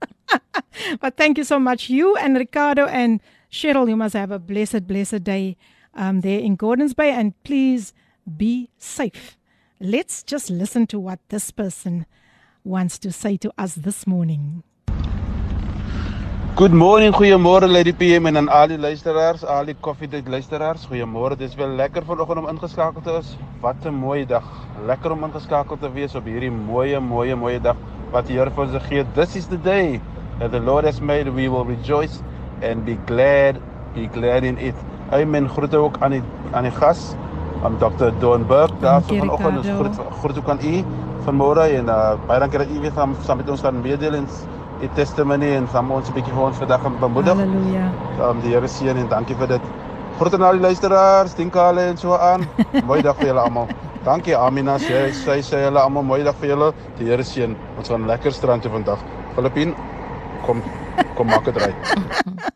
[1.02, 3.22] But thank you so much you and Ricardo and
[3.54, 5.56] Cheryl, you must have a blessed blessed day
[5.94, 7.94] um there in Gordons Bay and please
[8.26, 9.38] be safe.
[9.80, 12.06] Let's just listen to what this person
[12.64, 14.64] wants to say to us this morning.
[16.61, 20.83] Good morning, goeiemôre Lady PM en aan al die luisteraars, al die koffiedייט luisteraars.
[20.91, 21.37] Goeiemôre.
[21.41, 23.37] Dit is wel lekker vanoggend om ingeskakel te wees.
[23.61, 24.45] Wat 'n mooi dag.
[24.87, 27.77] Lekker om ingeskakel te wees op hierdie mooie, mooie, mooie dag
[28.13, 29.05] wat die Here vir ons gee.
[29.15, 30.01] This is the day
[30.39, 31.31] that the Lord has made.
[31.35, 32.21] We will rejoice
[32.63, 33.57] and be glad,
[33.95, 34.75] be glad in it.
[35.13, 35.49] Amen.
[35.49, 36.23] Groete ook aan die
[36.53, 37.15] aan die gas,
[37.65, 38.11] aan Dr.
[38.21, 39.57] Don Burke daar Dankie, vanoggend.
[39.57, 39.93] Ons Ricardo.
[39.95, 40.85] groet groet ook aan u
[41.25, 44.27] vanmôre en uh, baie dankie dat u weer saam saam met ons gaan meedeel en
[44.82, 47.38] die testimony en saam ons 'n bietjie vir ons vandag gaan bemoedig.
[47.38, 47.88] Halleluja.
[48.20, 49.62] Um, die Here seën en dankie vir dit.
[50.18, 52.48] Groete aan al die luisteraars, Tinkale en so aan.
[52.90, 53.68] Mooi dag vir julle almal.
[54.04, 56.74] Dankie Amina, sy sy sê julle almal mooi dag vir julle.
[56.98, 57.56] Die Here seën.
[57.78, 59.00] Ons gaan lekker strand toe vandag.
[59.36, 59.76] Filippin,
[60.46, 60.62] kom
[61.16, 61.76] kom maak dit reg.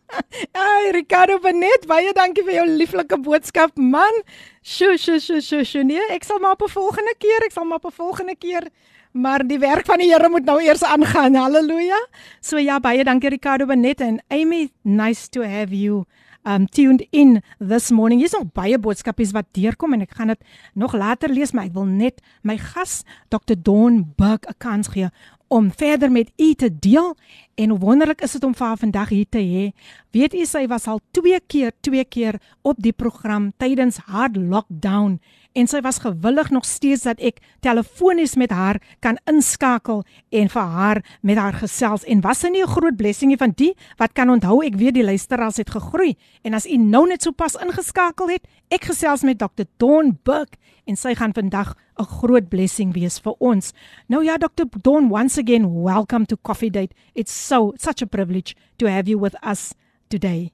[0.53, 4.21] Ai Ricardo Benet, baie dankie vir jou lieflike boodskap, man.
[4.61, 5.83] Sjoe, sjoe, sjoe, sjoe, sjoe.
[5.83, 8.69] Nee, ek sal maar op 'n volgende keer, ek sal maar op 'n volgende keer.
[9.11, 11.35] Maar die werk van die Here moet nou eers aangaan.
[11.35, 11.97] Halleluja.
[12.41, 16.05] So ja, baie dankie Ricardo Benet en Amy, nice to have you
[16.45, 18.21] um tuned in this morning.
[18.21, 21.73] Hier's nog baie boodskapies wat deurkom en ek gaan dit nog later lees, maar ek
[21.73, 23.01] wil net my gas
[23.33, 23.57] Dr.
[23.57, 25.09] Dawn Burke 'n kans gee
[25.49, 27.15] om verder met u te deel
[27.55, 29.71] en wonderlik is dit om vir haar vandag hier te hê.
[30.11, 35.19] Weet u sy was al twee keer, twee keer op die program tydens hard lockdown
[35.59, 40.69] en sy was gewillig nog steeds dat ek telefonies met haar kan inskakel en vir
[40.75, 44.13] haar met haar gesels en was sy nie 'n groot blessing nie van die wat
[44.13, 47.55] kan onthou ek weet die luisteraars het gegroei en as u nou net so pas
[47.55, 49.65] ingeskakel het ek gesels met Dr.
[49.77, 53.73] Dawn Burke en sy gaan vandag 'n groot blessing wees vir ons.
[54.07, 54.65] Nou ja Dr.
[54.81, 56.95] Dawn once again welcome to Coffee Date.
[57.13, 59.73] It's so such a privilege to have you with us
[60.07, 60.51] today.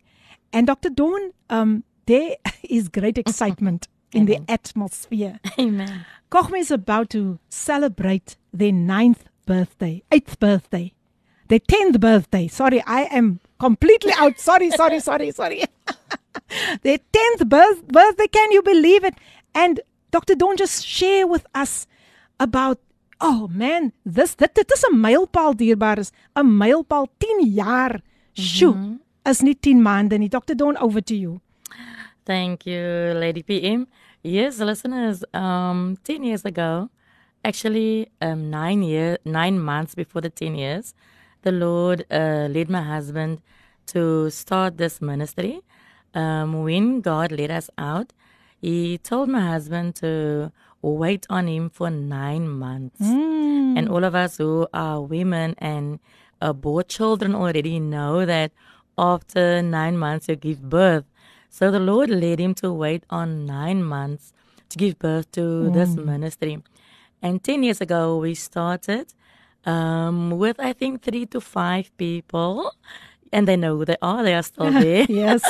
[0.52, 0.90] And Dr.
[0.94, 5.40] Dawn um there is great excitement in the atmosphere.
[5.60, 6.06] Amen.
[6.32, 10.94] Kogmi is about to celebrate their ninth birthday, eighth birthday,
[11.48, 12.48] their tenth birthday.
[12.48, 14.40] Sorry, I am completely out.
[14.40, 15.64] Sorry, sorry, sorry, sorry.
[16.82, 18.28] their tenth birth- birthday.
[18.28, 19.16] Can you believe it?
[19.54, 19.80] And
[20.12, 20.36] Dr.
[20.36, 21.88] Dawn just share with us
[22.40, 22.80] about.
[23.22, 28.02] Oh man, this dit dit is 'n mylpaal dierbaar is 'n mylpaal 10 jaar.
[28.36, 29.00] Sjoe, mhm.
[29.24, 30.28] is nie 10 maande nie.
[30.30, 30.54] Dr.
[30.56, 31.40] Dawn over to you.
[32.26, 33.88] Thank you, Lady PM.
[34.28, 36.90] Yes, listeners, um, 10 years ago,
[37.44, 40.96] actually, um, nine year, nine months before the 10 years,
[41.44, 43.44] the Lord uh, led my husband
[43.86, 45.62] to start this ministry.
[46.16, 48.14] Um, when God led us out,
[48.60, 53.02] He told my husband to wait on Him for nine months.
[53.78, 56.00] And all of us who are women and
[56.42, 58.54] uh, bore children already know that
[58.98, 61.06] after nine months you give birth.
[61.56, 64.34] So the Lord led him to wait on nine months
[64.68, 66.62] to give birth to this ministry.
[67.22, 69.14] And 10 years ago, we started
[69.66, 72.74] um, with, I think, three to five people.
[73.32, 75.06] And they know who they are, they are still there.
[75.08, 75.42] Yes.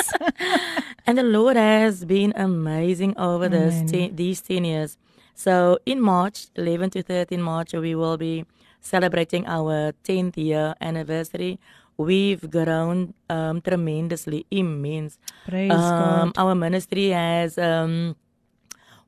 [1.08, 4.98] And the Lord has been amazing over this ten, these 10 years.
[5.34, 8.44] So in March, 11 to 13 March, we will be
[8.80, 11.58] celebrating our 10th year anniversary.
[11.98, 15.18] We've grown um, tremendously, immense.
[15.46, 16.38] Praise um, God.
[16.38, 18.16] Our ministry has, um,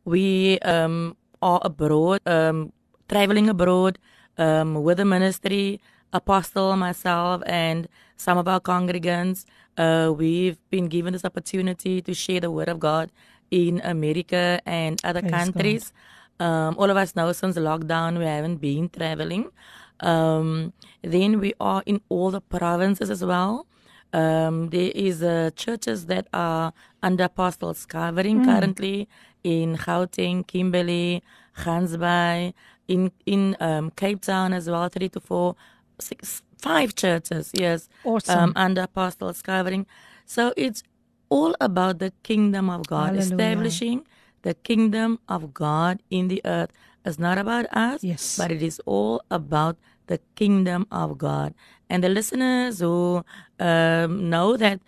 [0.04, 2.72] we um, are abroad, um,
[3.08, 3.98] traveling abroad
[4.38, 5.80] um, with the ministry,
[6.12, 9.44] Apostle, myself, and some of our congregants.
[9.76, 13.12] Uh, we've been given this opportunity to share the word of God
[13.50, 15.92] in America and other Praise countries.
[16.40, 19.50] Um, all of us know since lockdown we haven't been traveling.
[20.00, 23.66] Um, then we are in all the provinces as well.
[24.12, 29.08] Um, there is uh, churches that are under apostles covering currently
[29.44, 31.22] in Gauteng, Kimberley,
[31.56, 32.54] Gansbaai,
[32.86, 35.56] in in um, Cape Town as well, three to four,
[36.00, 37.50] six, five churches.
[37.54, 38.38] Yes, Awesome.
[38.38, 39.86] um, under apostles covering.
[40.24, 40.82] So it's
[41.28, 43.24] all about the kingdom of God, Hallelujah.
[43.32, 44.06] establishing
[44.42, 46.70] the kingdom of God in the earth.
[47.04, 48.36] It's not about us, Yes.
[48.36, 49.76] but it is all about
[50.08, 51.54] the kingdom of God.
[51.88, 53.24] And the listeners who
[53.60, 54.80] um, know that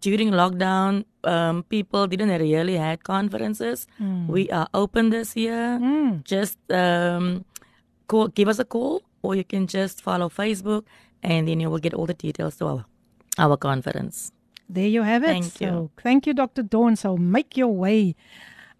[0.00, 3.86] during lockdown, um, people didn't really had conferences.
[4.28, 5.78] We are open this year.
[6.24, 7.44] Just um,
[8.06, 10.84] call, give us a call, or you can just follow Facebook,
[11.22, 12.84] and then you will get all the details to our,
[13.38, 14.32] our conference.
[14.70, 15.26] There you have it.
[15.26, 15.90] Thank so, you.
[16.02, 16.62] thank you, Dr.
[16.62, 16.96] Dawn.
[16.96, 18.14] So, make your way.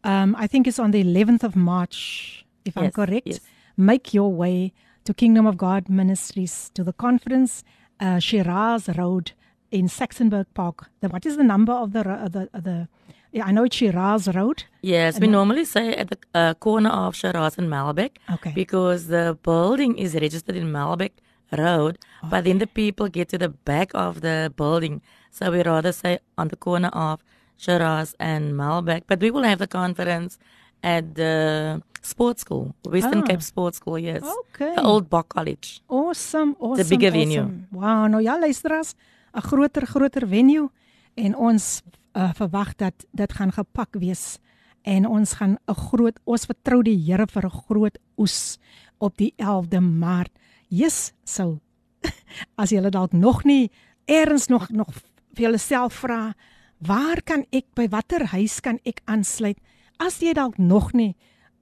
[0.05, 3.27] Um, I think it's on the 11th of March, if I'm correct.
[3.27, 3.41] yes.
[3.77, 4.73] Make your way
[5.05, 7.65] to Kingdom of God Ministries to the conference,
[8.01, 9.33] uh, Shiraz Road
[9.71, 10.91] in Saxenburg Park.
[11.01, 12.89] The, what is the number of the uh, the uh, the?
[13.33, 14.65] Yeah, I know it's Shiraz Road.
[14.83, 18.53] Yes, we normally say at the uh, corner of Shiraz and Malbec Okay.
[18.55, 21.13] because the building is registered in Malbec
[21.57, 25.01] Road, but then the people get to the back of the building.
[25.31, 27.23] So we rather say on the corner of
[27.57, 29.03] Shiraz and Malbec.
[29.07, 30.39] But we will have the conference
[30.83, 33.27] at the sports school, Western Ah.
[33.27, 34.23] Cape Sports School, yes.
[34.23, 34.75] Okay.
[34.75, 35.81] The old Bok College.
[35.89, 36.89] Awesome, awesome.
[36.89, 37.29] bigger awesome.
[37.29, 37.67] venue.
[37.71, 38.95] Wow, nou ja, luisteraars,
[39.35, 40.71] 'n groter groter venue
[41.15, 41.83] en ons
[42.17, 44.39] uh, verwag dat dit gaan gepak wees
[44.83, 48.59] en ons gaan 'n groot ons vertrou die Here vir 'n groot oes
[48.99, 50.33] op die 11de Maart.
[50.69, 51.61] Jesus, so
[52.57, 53.71] as julle dalk nog nie
[54.07, 54.89] eers nog nog
[55.35, 56.35] vir julleself vra,
[56.79, 59.59] waar kan ek by watter huis kan ek aansluit?
[60.01, 61.13] As jy dalk nog nie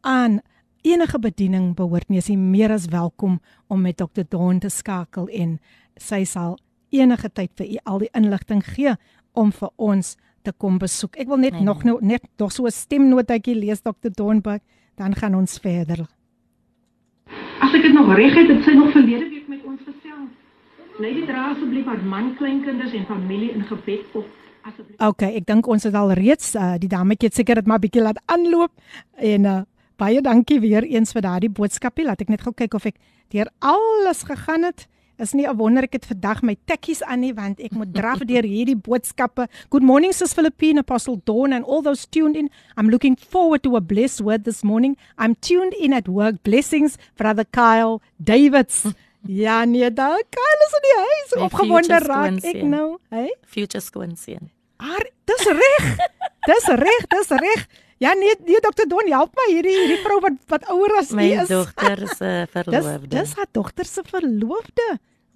[0.06, 0.38] aan
[0.86, 4.22] enige bediening behoort nie, is jy meer as welkom om met Dr.
[4.30, 5.56] Dawn te skakel en
[5.98, 6.54] sy sal
[6.94, 8.94] enige tyd vir u al die inligting gee
[9.34, 10.14] om vir ons
[10.46, 11.18] te kom besoek.
[11.18, 14.14] Ek wil net Nee, nog nou net nog so 'n stemnotetjie lees Dr.
[14.14, 14.62] Dawnberg,
[14.94, 16.06] dan gaan ons verder.
[17.60, 20.30] As ek dit nog reg het, het sy nog verlede week met ons gesels.
[20.98, 24.26] Lady dra asseblief haar man, kleinkinders en familie in gebed op.
[24.98, 28.02] Okay, ek dink ons het al reeds uh, die dametjie het seker dit maar bietjie
[28.02, 28.72] laat aanloop
[29.16, 29.62] en uh,
[29.98, 32.04] baie dankie weer eens vir daardie boodskapie.
[32.06, 32.96] Laat ek net gou kyk of ek
[33.34, 34.86] deur alles gegaan het.
[35.18, 38.18] Is nie 'n wonder ek het vandag my tekkies aan nie want ek moet draf
[38.22, 39.48] deur hierdie boodskappe.
[39.70, 42.48] Good morning sis Philippine Apostle Dawn and all those tuned in.
[42.76, 44.96] I'm looking forward to a blessed word this morning.
[45.18, 46.42] I'm tuned in at work.
[46.44, 48.84] Blessings brother Kyle Davids.
[49.26, 51.32] Ja nee, daar Kyle is in die huis.
[51.50, 52.68] Opgewonde raak ek skoonseun.
[52.70, 52.98] nou.
[53.10, 53.34] Hey?
[53.44, 54.50] Future skoonseun.
[54.78, 55.86] Haar, dis reg.
[56.46, 57.66] dis reg, dis reg.
[57.98, 58.86] Ja nee, nee Dr.
[58.86, 61.48] Don, help my hierdie hierdie vrou wat wat ouer as My is.
[61.50, 63.08] dogter se dis verloofde.
[63.10, 64.88] dis haar dogter se verloofde.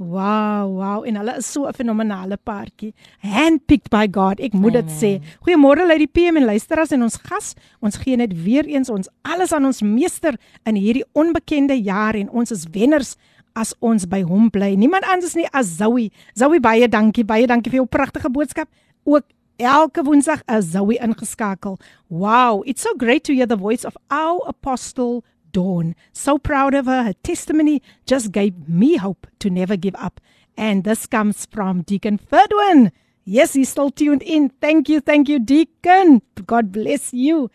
[0.02, 2.92] Wow, wow en hulle is so 'n fenominale paartjie.
[3.22, 4.40] Handpicked by God.
[4.40, 5.10] Ek moet dit sê.
[5.42, 7.54] Goeiemôre Lady PM en luisteraars en ons gas.
[7.80, 12.30] Ons gee net weer eens ons alles aan ons meester in hierdie onbekende jaar en
[12.30, 13.16] ons is wenners
[13.54, 14.74] as ons by hom bly.
[14.76, 16.10] Niemand anders nie as Zoe.
[16.38, 17.24] Zoe baie dankie.
[17.24, 18.68] Baie dankie vir jou pragtige boodskap.
[19.04, 19.24] Ook
[19.58, 21.78] elke woensdag is Zoe ingeskakel.
[22.08, 25.94] Wow, it's so great to hear the voice of our apostle Dawn.
[26.12, 27.02] So proud of her.
[27.04, 30.20] Her testimony just gave me hope to never give up.
[30.56, 32.92] And this comes from Deacon Ferdwin.
[33.24, 34.50] Yes, he's still tuned in.
[34.60, 36.22] Thank you, thank you, Deacon.
[36.46, 37.50] God bless you.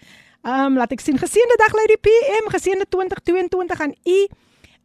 [0.47, 1.17] Um, laat ek sien.
[1.19, 4.19] Geseënde dag Lady PM, geseënde 2022 aan u.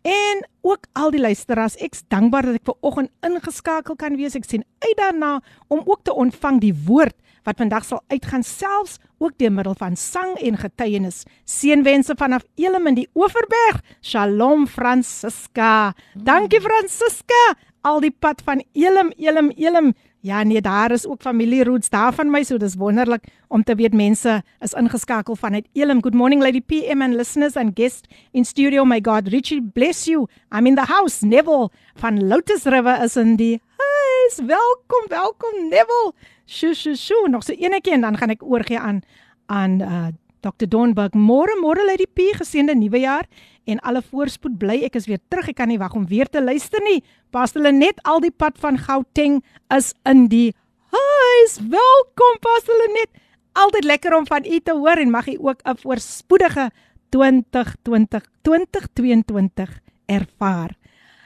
[0.02, 4.34] En ook al die luisteraars, ek's dankbaar dat ek ver oggend ingeskakel kan wees.
[4.34, 5.36] Ek sien uit daarna
[5.70, 7.14] om ook te ontvang die woord
[7.46, 11.22] wat vandag sal uitgaan selfs ook deur middel van sang en getuienis.
[11.46, 13.82] Seënwense vanaf Elim in die Oeverberg.
[14.02, 15.92] Shalom Francisca.
[16.14, 17.42] Dankie Francisca.
[17.82, 19.92] Al die pad van Elim, Elim, Elim.
[20.24, 23.74] Ja nee, daar is ook familie roots daar van my, so dis wonderlik om te
[23.74, 26.02] weet mense is ingeskakel vanuit Elim.
[26.02, 28.84] Good morning Lady PM and listeners and guests in studio.
[28.84, 30.28] May God richly bless you.
[30.54, 31.26] I'm in the house.
[31.26, 34.38] Neville van Lotus River is in die huis.
[34.46, 36.12] Welkom, welkom Neville.
[36.46, 37.28] Sjoe, sjoe, sjoe.
[37.28, 39.02] Nog so enetjie en dan gaan ek oorgie aan
[39.46, 40.06] aan uh,
[40.40, 40.68] Dr.
[40.68, 41.18] Donberg.
[41.18, 43.26] Môre, môre Lady P, geseënde nuwe jaar
[43.64, 44.80] en alle voorspoed bly.
[44.86, 45.48] Ek is weer terug.
[45.52, 47.02] Ek kan nie wag om weer te luister nie.
[47.30, 49.40] Pas hulle net al die pad van Gauteng
[49.74, 50.52] is in die
[50.92, 51.58] huis.
[51.60, 53.22] Welkom pas hulle net.
[53.52, 56.70] Altyd lekker om van u te hoor en mag u ook 'n voorspoedige
[57.10, 60.81] 2020 2022 ervaar.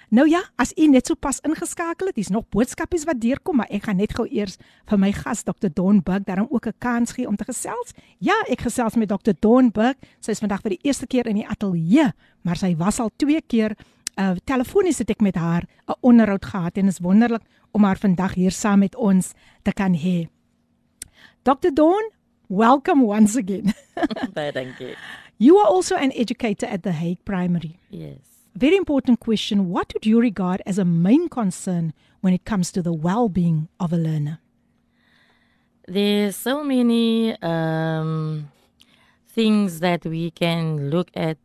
[0.09, 3.71] Nou ja, as u net so pas ingeskakel het, dis nog boodskapies wat deurkom, maar
[3.75, 4.55] ek gaan net gou eers
[4.87, 5.67] vir my gas Dr.
[5.75, 7.91] Don Burg daarom ook 'n kans gee om te gesels.
[8.19, 9.33] Ja, ek gesels met Dr.
[9.41, 9.97] Don Burg.
[10.21, 13.43] Sy is vandag vir die eerste keer in die ateljee, maar sy was al twee
[13.43, 13.77] keer
[14.17, 17.43] uh telefonies het ek met haar 'n onderhoud gehad en is wonderlik
[17.73, 20.29] om haar vandag hier saam met ons te kan hê.
[21.43, 21.71] Dr.
[21.75, 22.11] Don,
[22.49, 23.75] welcome once again.
[24.35, 24.97] Baie dankie.
[25.37, 27.79] You are also an educator at the Hague Primary.
[27.91, 28.36] Yes.
[28.57, 29.69] Very important question.
[29.69, 31.93] What would you regard as a main concern
[32.23, 34.41] when it comes to the well being of a learner?
[35.87, 38.51] There's so many um,
[39.29, 41.37] things that we can look at.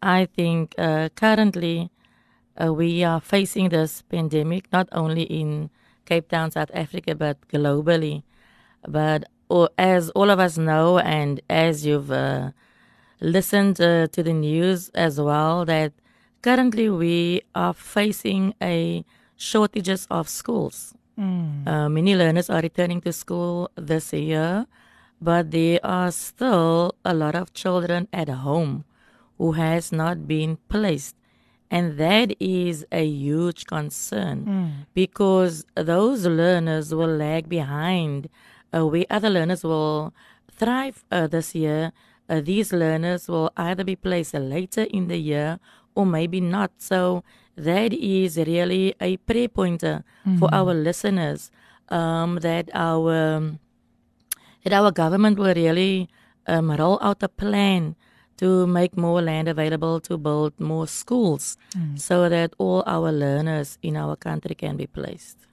[0.00, 1.90] I think uh, currently
[2.56, 5.70] uh, we are facing this pandemic not only in
[6.06, 8.22] Cape Town, South Africa, but globally.
[8.86, 12.52] But uh, as all of us know, and as you've uh,
[13.20, 15.92] listened uh, to the news as well, that
[16.44, 19.02] currently we are facing a
[19.36, 20.94] shortages of schools.
[21.18, 21.66] Mm.
[21.66, 24.66] Uh, many learners are returning to school this year,
[25.20, 28.84] but there are still a lot of children at home
[29.38, 31.16] who has not been placed.
[31.70, 34.70] And that is a huge concern Mm.
[34.94, 38.28] because those learners will lag behind
[38.74, 40.12] uh, where other learners will
[40.60, 41.92] thrive uh, this year.
[42.28, 45.58] Uh, these learners will either be placed later in the year
[45.94, 46.70] or maybe not.
[46.78, 47.24] So
[47.56, 50.04] that is really a prayer pointer
[50.38, 51.50] for our listeners
[51.88, 53.54] um, that our
[54.64, 56.08] that our government will really
[56.46, 57.94] um, roll out a plan
[58.36, 61.56] to make more land available to build more schools
[61.94, 65.46] so that all our learners in our country can be placed.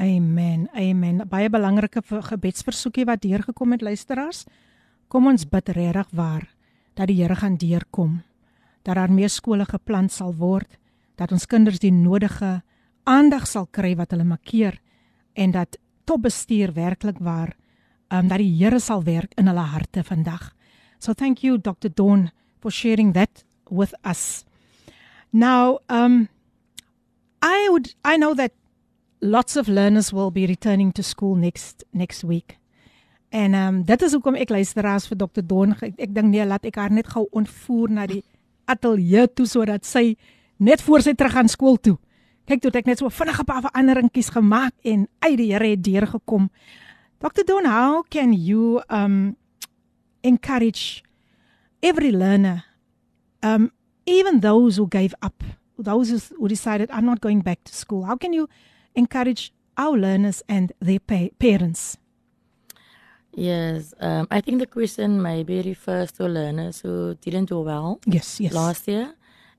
[0.00, 0.68] Amen.
[0.74, 1.22] Amen.
[1.28, 4.46] Baie belangrike gebedsversoekie wat deurgekom het luisteraars.
[5.08, 6.48] Kom ons bid regtig waar
[6.96, 8.22] dat die Here gaan deurkom.
[8.82, 10.78] Dat daar meer skole geplant sal word,
[11.16, 12.62] dat ons kinders die nodige
[13.04, 14.78] aandag sal kry wat hulle makkeer
[15.34, 17.54] en dat topbestuur werklik waar
[18.12, 20.52] um, dat die Here sal werk in hulle harte vandag.
[20.98, 21.90] So thank you Dr.
[21.94, 24.44] Dawn for sharing that with us.
[25.30, 26.28] Now, um
[27.42, 28.52] I would I know that
[29.20, 32.58] lots of learners will be returning to school next next week.
[33.28, 35.42] En ehm um, dit is hoekom ek luisteraars vir Dr.
[35.46, 38.22] Don ek, ek dink nee laat ek haar net gou ontvoer na die
[38.64, 40.16] ateljee toe sodat sy
[40.58, 41.98] net voor sy terug gaan skool toe.
[42.46, 45.82] Kyk toe ek net so vinnig 'n paar veranderingkies gemaak en uit die Here het
[45.82, 46.50] deurgekom.
[47.18, 47.44] Dr.
[47.46, 49.36] Don, how can you um
[50.22, 51.02] encourage
[51.80, 52.64] every learner
[53.42, 53.70] um
[54.06, 55.42] even those who gave up,
[55.78, 58.04] those who decided I'm not going back to school.
[58.06, 58.48] How can you
[58.94, 61.96] encourage our learners and their pa- parents?
[63.34, 68.38] Yes, um, I think the question maybe refers to learners who didn't do well Yes,
[68.40, 68.52] yes.
[68.52, 69.14] last year,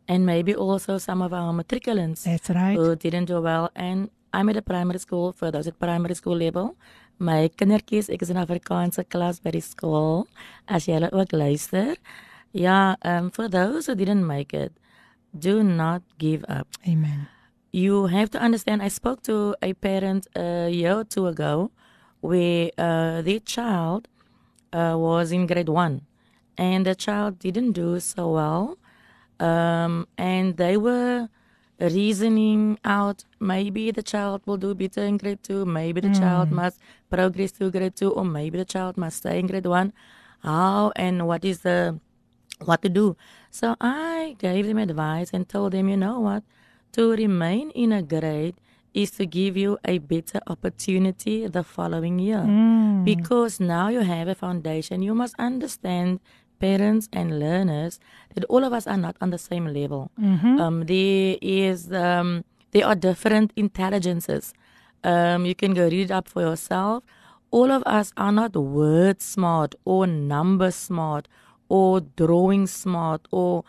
[0.07, 2.77] and maybe also some of our matriculants That's right.
[2.77, 3.71] who didn't do well.
[3.75, 6.75] And I'm at a primary school for those at primary school level.
[7.19, 10.27] My kindertjies, ek is in Afrikaanse klas by die skool.
[10.67, 11.95] As jy ook luister.
[12.53, 14.73] Ja, um, for those who didn't make it,
[15.37, 16.67] do not give up.
[16.87, 17.27] Amen.
[17.75, 18.83] you have to understand.
[18.83, 21.71] I spoke to a parent a year or two ago
[22.23, 24.07] where uh, their child
[24.71, 26.01] uh, was in grade one
[26.57, 28.77] and the child didn't do so well.
[29.39, 31.27] Um, and they were
[31.79, 36.79] reasoning out maybe the child will do better in grade two, maybe the child must
[37.09, 39.91] progress to grade two, or maybe the child must stay in grade one.
[40.43, 41.99] How and what is the
[42.63, 43.17] what to do.
[43.51, 46.43] So I gave them advice and told them, you know what,
[46.93, 48.55] to remain in a grade
[48.93, 52.43] is to give you a better opportunity the following year.
[53.03, 56.19] Because now you have a foundation, you must understand
[56.59, 57.99] parents and learners
[58.35, 60.11] that all of us are not on the same level.
[60.61, 64.53] Um, there is um, there are different intelligences.
[65.03, 67.03] Um, you can go read it up for yourself.
[67.51, 71.27] All of us are not word smart or number smart
[71.69, 73.63] or drawing smart or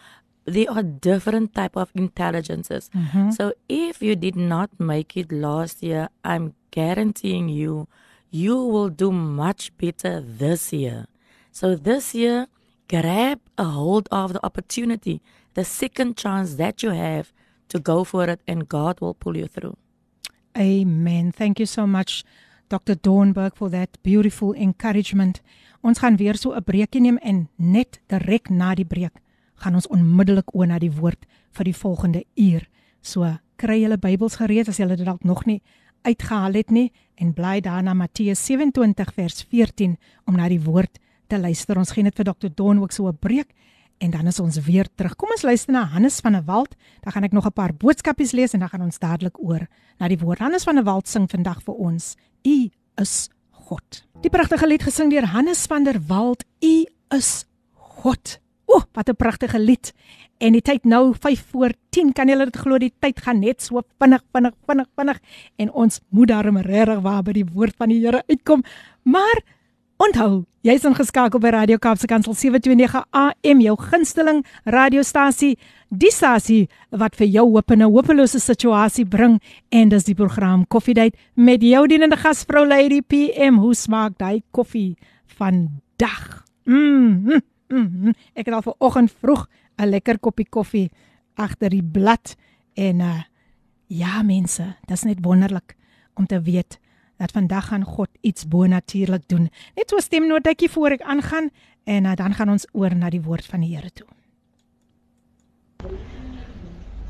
[0.46, 2.90] there are different type of intelligences.
[3.30, 7.88] So if you did not make it last year, I'm guaranteeing you,
[8.30, 11.06] you will do much better this year.
[11.50, 12.48] So this year,
[12.88, 15.22] grab a hold of the opportunity,
[15.54, 17.32] the second chance that you have
[17.68, 19.76] to go for it, and God will pull you through.
[20.56, 21.32] Amen.
[21.32, 22.24] Thank you so much
[22.68, 22.94] Dr.
[22.96, 25.40] Dornberg for that beautiful encouragement.
[25.80, 29.22] Ons gaan weer so 'n breekie neem en net direk na die breek
[29.64, 31.24] gaan ons onmiddellik oor na die woord
[31.56, 32.68] vir die volgende uur.
[33.02, 35.62] So kry julle Bybels gereed as julle dit dalk nog nie
[36.04, 39.96] uitgehaal het nie en bly daar na Matteus 27 vers 14
[40.28, 41.78] om na die woord te luister.
[41.80, 42.50] Ons gee net vir Dr.
[42.52, 43.54] Don ook so 'n breek
[43.98, 45.16] en dan is ons weer terug.
[45.16, 46.74] Kom ons luister na Hannes van der Walt.
[47.00, 49.66] Dan gaan ek nog 'n paar boodskapies lees en dan gaan ons dadelik oor
[49.98, 50.38] na die woord.
[50.38, 54.04] Hannes van der Walt sing vandag vir ons: U is God.
[54.20, 58.43] Die pragtige lied gesing deur Hannes van der Walt: U is God.
[58.73, 59.93] O, wat 'n pragtige lied.
[60.37, 62.13] En die tyd nou 5 voor 10.
[62.13, 62.77] Kan julle dit glo?
[62.77, 65.19] Die tyd gaan net so vinnig, vinnig, vinnig, vinnig
[65.55, 68.63] en ons moet daarom regtig waar by die woord van die Here uitkom.
[69.03, 69.41] Maar
[69.99, 75.57] Onthou, jy's ingeskakel by Radio Kaapse Kansel 729 AM, jou gunsteling radiostasie,
[75.91, 79.41] die stasie wat vir jou hoop in 'n hopelose situasie bring
[79.71, 83.59] en dis die program Koffiedייט met jou dienende gasvrou Lady PM.
[83.59, 84.95] Hoe smaak daai koffie
[85.27, 86.45] vandag?
[86.63, 88.14] Mm, mm, mm.
[88.34, 89.46] Ek het al vanoggend vroeg
[89.76, 90.90] 'n lekker koppie koffie
[91.34, 92.36] agter die blad
[92.74, 93.22] en uh
[93.86, 95.76] ja mense, dit is net wonderlik
[96.14, 96.78] om te weet
[97.16, 99.50] dat vandag gaan God iets bonatuurlik doen.
[99.74, 101.50] Net so stemnotetjie voor ek aangaan
[101.84, 104.06] en uh, dan gaan ons oor na die woord van die Here toe.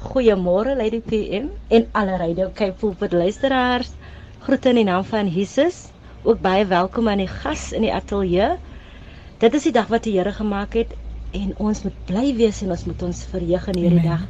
[0.04, 3.94] Goeiemôre Lady PM en alle Radio Cape Pulpit luisteraars.
[4.44, 5.88] Groete in die naam van Jesus.
[6.22, 8.56] Ook baie welkom aan die gas in die ateljee.
[9.44, 10.92] Dit is die dag wat die Here gemaak het
[11.36, 14.22] en ons moet bly wees en ons moet ons verheug in hierdie dag.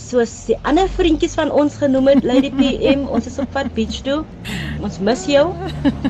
[0.00, 3.98] Soos die ander vriendjies van ons genoem het, Lady PM, ons is op pad beach
[4.06, 4.22] toe.
[4.80, 5.42] Ons mis jou.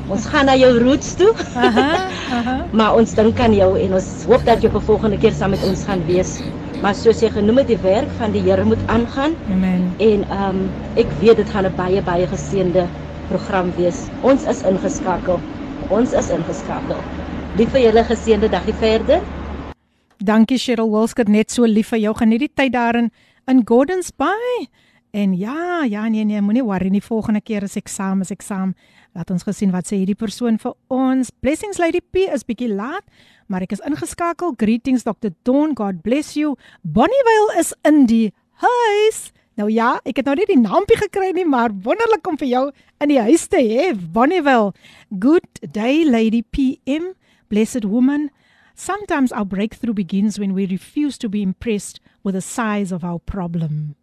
[0.05, 1.33] Ons gaan na jou roots toe.
[1.59, 1.89] Aha,
[2.37, 2.53] aha.
[2.79, 5.51] maar ons dink aan jou en ons hoop dat jy op 'n volgende keer saam
[5.51, 6.37] met ons gaan wees.
[6.79, 9.35] Maar soos jy genoem het, die werk van die Here moet aangaan.
[9.51, 9.91] Amen.
[9.99, 12.87] En ehm um, ek weet dit gaan 'n baie baie geseënde
[13.27, 14.07] program wees.
[14.21, 15.43] Ons is ingeskakel.
[15.89, 17.03] Ons is ingeskakel.
[17.59, 19.23] Lief vir julle geseënde dagie verder.
[20.23, 22.13] Dankie Cheryl Wilsker, net so lief vir jou.
[22.15, 23.09] Geniet die tyd daarin
[23.51, 24.69] in Gordons Bay.
[25.11, 27.01] En ja, ja nee nee, moenie worry nie.
[27.03, 28.71] Volgende keer is eksamen, is eksamen.
[29.11, 31.33] Laat ons gesien wat sê hierdie persoon vir ons.
[31.43, 33.03] Blessings Lady P is bietjie laat,
[33.51, 34.55] maar ek is ingeskakel.
[34.55, 35.35] Greetings Dr.
[35.43, 35.75] Dawn.
[35.75, 36.55] God bless you.
[36.87, 38.29] Bonnievale is in die
[38.63, 39.25] huis.
[39.59, 42.67] Nou ja, ek het nou nie die naampie gekry nie, maar wonderlik om vir jou
[43.03, 43.91] in die huis te hê.
[43.91, 44.71] Bonnievale.
[45.11, 47.11] Good day Lady PM.
[47.51, 48.31] Blessed woman.
[48.75, 53.19] Sometimes our breakthrough begins when we refuse to be impressed with the size of our
[53.19, 53.95] problem.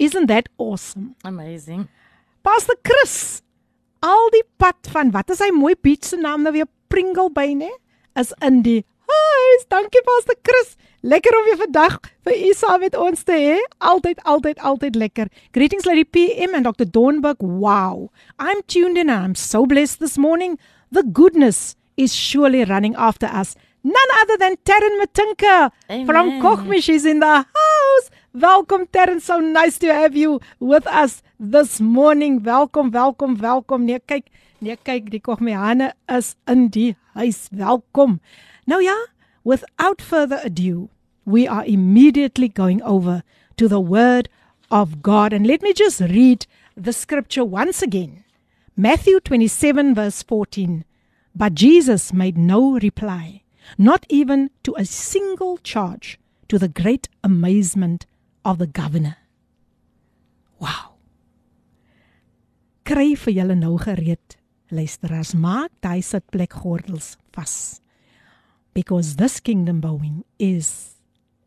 [0.00, 1.14] Isn't that awesome?
[1.22, 1.86] Amazing.
[2.42, 3.42] Pastor Chris,
[4.02, 7.54] al die pad van wat is hy mooi beach se naam nou weer Pringle Bay
[7.54, 7.70] nê?
[8.18, 9.66] Is in die huis.
[9.70, 10.74] Dankie Pastor Chris.
[11.06, 13.58] Lekker om weer vandag vir u saam met ons te hê.
[13.78, 15.30] Altyd altyd altyd lekker.
[15.54, 16.90] Greetings Lady PM and Dr.
[16.90, 17.46] Dawn Burke.
[17.46, 18.10] Wow.
[18.42, 20.58] I'm tuned in and I'm so blessed this morning.
[20.90, 23.56] The goodness is surely running after us.
[23.82, 25.70] None other than Terren Matinka
[26.06, 28.10] from Kochmish is in the house.
[28.32, 32.40] Welcome Terren, so nice to have you with us this morning.
[32.42, 33.84] Welkom, welkom, welkom.
[33.84, 34.26] Nee, kyk,
[34.60, 37.48] nee, kyk, die Kogmiane is in die huis.
[37.50, 38.20] Welkom.
[38.66, 38.94] Nou ja,
[39.44, 40.88] without further ado,
[41.24, 43.22] we are immediately going over
[43.56, 44.28] to the word
[44.70, 46.46] of God and let me just read
[46.76, 48.24] the scripture once again.
[48.76, 50.84] Matthew 27 verse 14.
[51.38, 53.42] But Jesus made no reply
[53.76, 56.18] not even to a single charge,
[56.48, 58.06] to the great amazement
[58.44, 59.16] of the governor.
[60.58, 60.96] Wow.
[62.84, 64.38] Kry vir julle nou gereed,
[64.72, 67.80] luisteraars, maak daai sitplek gordels vas.
[68.72, 70.94] Because this kingdom Boeing is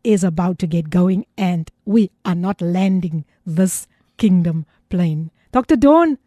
[0.04, 3.86] is about to get going and we are not landing this
[4.16, 5.30] kingdom plane.
[5.52, 5.76] Dr.
[5.76, 6.18] Dawn,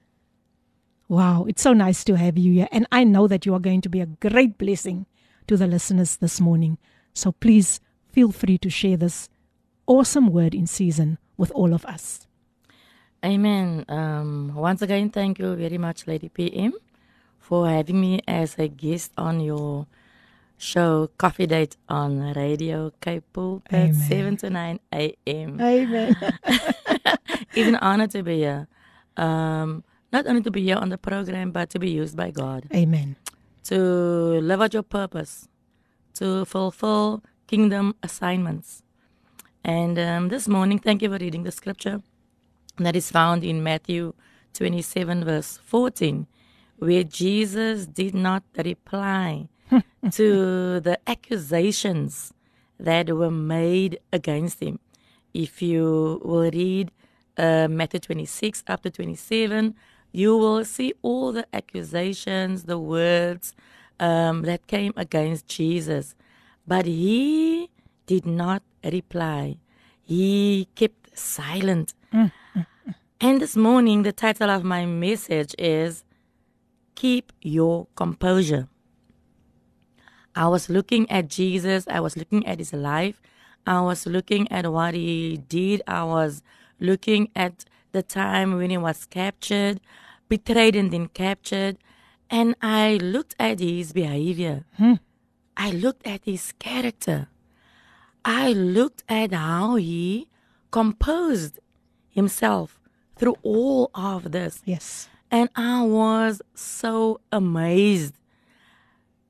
[1.08, 3.82] wow, it's so nice to have you here and I know that you are going
[3.82, 5.06] to be a great blessing
[5.48, 6.78] to the listeners this morning.
[7.14, 7.80] So please
[8.12, 9.30] feel free to share this
[9.88, 12.28] awesome word in season with all of us.
[13.24, 13.86] Amen.
[13.88, 16.74] Um, once again, thank you very much, Lady PM,
[17.40, 19.88] for having me as a guest on your
[20.58, 25.62] show, Koffiedate on Radio Cape Pulpit, 7 to 9 a.m.
[25.62, 26.16] Amen.
[27.54, 28.68] it's an honor to be here.
[29.18, 32.68] Um, not only to be here on the program, but to be used by God.
[32.74, 33.16] Amen
[33.66, 35.48] to live out your purpose,
[36.14, 38.84] to fulfill kingdom assignments.
[39.64, 42.04] And um, this morning, thank you for reading the scripture
[42.78, 44.14] that is found in Matthew
[44.54, 46.28] 27, verse 14,
[46.78, 49.50] where Jesus did not reply
[50.12, 52.34] to the accusations
[52.80, 54.80] that were made against him.
[55.34, 56.92] If you will read
[57.36, 59.74] uh, Matthew 26 up to 27,
[60.16, 63.54] you will see all the accusations, the words
[64.00, 66.16] um, that came against Jesus.
[66.66, 67.70] But he
[68.06, 69.58] did not reply,
[70.04, 71.94] he kept silent.
[72.14, 72.32] Mm.
[73.20, 76.06] And this morning, the title of my message is
[76.96, 78.70] Keep Your Composure.
[80.34, 83.22] I was looking at Jesus, I was looking at his life,
[83.68, 86.42] I was looking at what he did, I was
[86.80, 89.82] looking at the time when he was captured
[90.30, 91.78] betrayed and then captured.
[92.30, 94.66] And I looked at his behavior.
[94.78, 94.96] Hmm.
[95.58, 97.28] I looked at his character.
[98.24, 100.28] I looked at how he
[100.72, 101.60] composed
[102.10, 102.80] himself
[103.16, 104.62] through all of this.
[104.66, 105.08] Yes.
[105.32, 108.16] And I was so amazed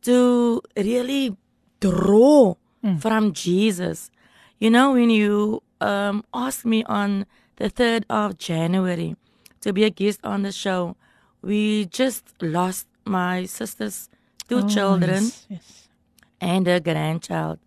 [0.04, 1.36] to really
[1.80, 2.56] draw
[3.00, 4.12] from Jesus.
[4.60, 7.26] You know, when you um, asked me on
[7.58, 9.16] the 3rd of January
[9.66, 10.96] to be a guest on the show,
[11.42, 14.10] we just lost my sister's
[14.48, 15.88] two Oh, children yes, yes.
[16.40, 17.58] and a grandchild.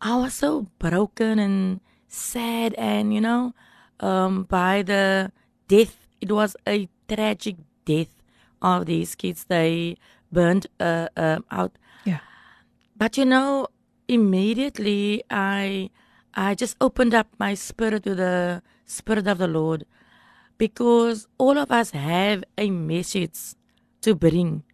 [0.00, 3.52] I was so broken and sad, and you know,
[4.00, 5.32] um, by the
[5.68, 8.12] death, it was a tragic death
[8.62, 9.44] of these kids.
[9.44, 9.96] They
[10.32, 11.72] burned uh, uh, out.
[12.04, 12.20] Yeah.
[12.96, 13.68] But you know,
[14.08, 15.90] immediately I,
[16.34, 19.84] I just opened up my spirit to the spirit of the Lord,
[20.58, 23.54] because all of us have a message
[24.02, 24.64] to bring.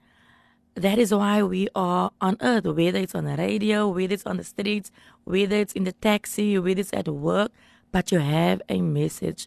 [0.74, 4.38] That is why we are on earth, whether it's on the radio, whether it's on
[4.38, 4.90] the streets,
[5.22, 7.52] whether it's in the taxi, whether it's at work,
[7.92, 9.46] but you have a message.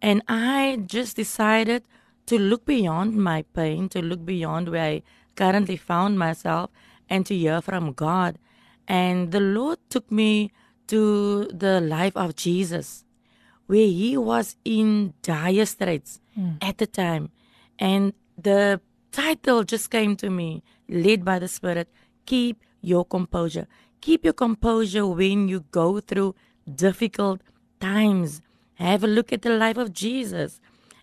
[0.00, 1.82] And I just decided
[2.26, 5.02] to look beyond my pain, to look beyond where I
[5.34, 6.70] currently found myself,
[7.08, 8.38] and to hear from God.
[8.86, 10.52] And the Lord took me
[10.86, 13.04] to the life of Jesus,
[13.70, 16.12] where he was in dire straits
[16.68, 17.24] at the time.
[17.78, 18.04] And
[18.48, 18.80] the
[19.12, 20.48] title just came to me,
[20.88, 21.88] led by the Spirit
[22.26, 22.56] Keep
[22.90, 23.66] Your Composure.
[24.00, 26.34] Keep your composure when you go through
[26.86, 27.38] difficult
[27.80, 28.40] times.
[28.74, 30.50] Have a look at the life of Jesus.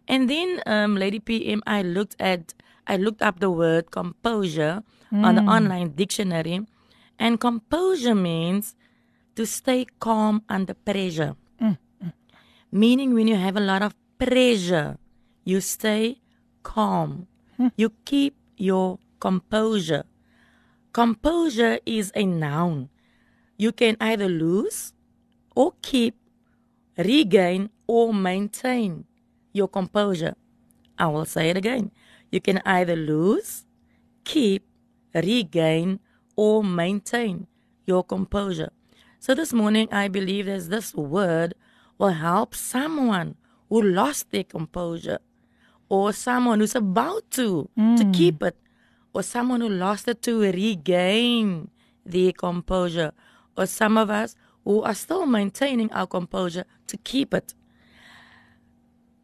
[0.07, 2.53] And then, um, Lady PM, I looked at,
[2.85, 4.83] I looked up the word composure
[5.25, 6.57] on the online dictionary,
[7.17, 8.75] and composure means
[9.35, 11.35] to stay calm under pressure.
[12.71, 14.97] Meaning, when you have a lot of pressure,
[15.43, 16.19] you stay
[16.63, 17.27] calm.
[17.55, 17.67] Hmm.
[17.77, 20.03] You keep your composure.
[20.91, 22.89] Composure is a noun.
[23.57, 24.93] You can either lose
[25.55, 26.15] or keep,
[26.97, 29.05] regain or maintain
[29.53, 30.35] your composure.
[30.97, 31.91] I will say it again.
[32.31, 33.65] You can either lose,
[34.23, 34.67] keep,
[35.13, 35.99] regain,
[36.35, 37.47] or maintain
[37.85, 38.71] your composure.
[39.19, 41.55] So this morning, I believe there's this word
[41.97, 43.35] will help someone
[43.69, 45.19] who lost their composure,
[45.89, 48.11] or someone who's about to to hmm.
[48.11, 48.55] keep it,
[49.13, 51.69] or someone who lost it to regain
[52.05, 53.11] their composure,
[53.57, 57.53] or some of us who are still maintaining our composure to keep it.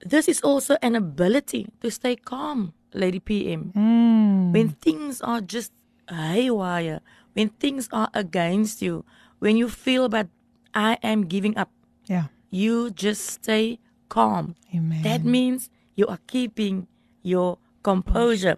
[0.05, 3.71] This is also an ability to stay calm, Lady PM.
[3.71, 4.51] Hmm.
[4.51, 5.71] When things are just
[6.09, 6.99] haywire,
[7.33, 9.05] when things are against you,
[9.39, 10.27] when you feel that
[10.73, 11.69] I am giving up,
[12.07, 12.27] Yeah.
[12.53, 13.79] You just stay
[14.09, 14.55] calm.
[14.75, 15.01] Amen.
[15.01, 16.87] That means you are keeping
[17.23, 18.57] your composure.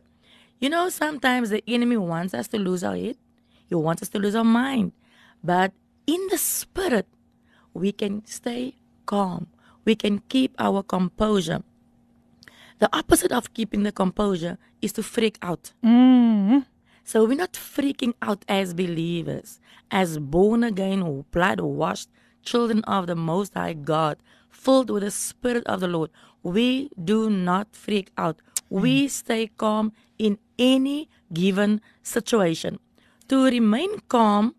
[0.60, 3.16] You know, sometimes the enemy wants us to lose our head,
[3.68, 4.92] he wants us to lose our mind.
[5.42, 5.72] But
[6.06, 7.08] in the spirit,
[7.74, 8.76] we can stay
[9.06, 9.48] calm,
[9.86, 11.64] we can keep our composure.
[12.80, 15.72] The opposite of keeping the composure is to freak out.
[15.82, 16.66] Mm.
[17.06, 22.10] So we're not freaking out as believers, as born again, blood washed
[22.46, 24.18] children of the Most High God,
[24.50, 26.10] filled with the Spirit of the Lord.
[26.44, 28.40] We do not freak out.
[28.70, 29.08] We hmm.
[29.08, 32.80] stay calm in any given situation.
[33.28, 34.56] To remain calm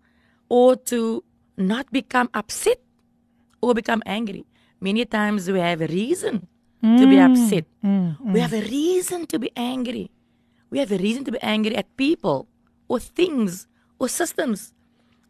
[0.48, 1.24] or to
[1.56, 2.82] not become upset
[3.62, 4.44] or become angry.
[4.80, 6.46] Many times we have a reason
[6.82, 7.32] to be hmm.
[7.32, 7.64] upset.
[7.82, 8.10] Hmm.
[8.20, 10.10] We have a reason to be angry.
[10.70, 12.48] We have a reason to be angry at people
[12.88, 13.66] or things
[13.98, 14.74] or systems.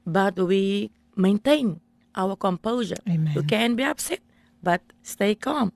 [0.06, 1.80] But we maintain
[2.16, 2.96] our composure.
[3.08, 3.32] Amen.
[3.34, 4.20] You can be upset,
[4.62, 5.72] but stay calm.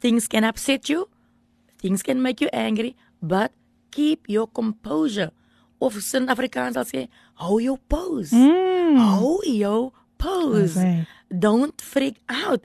[0.00, 1.08] Things can upset you,
[1.78, 3.52] things can make you angry, but
[3.90, 5.30] keep your composure.
[5.80, 8.30] Of sin Afrikaans sal sê, hou jou pose.
[8.30, 8.98] Mm.
[8.98, 10.76] Hou jou pose.
[10.78, 11.06] Alright.
[11.28, 12.62] Don't freak out.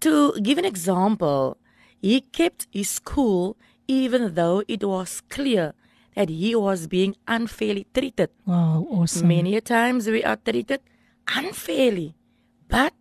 [0.00, 1.58] To give an example,
[2.00, 5.74] he kept his cool even though it was clear
[6.14, 8.30] that he was being unfairly treated.
[8.46, 9.28] Wow, awesome.
[9.28, 10.80] Many a times we are treated
[11.36, 12.14] unfairly,
[12.70, 12.92] but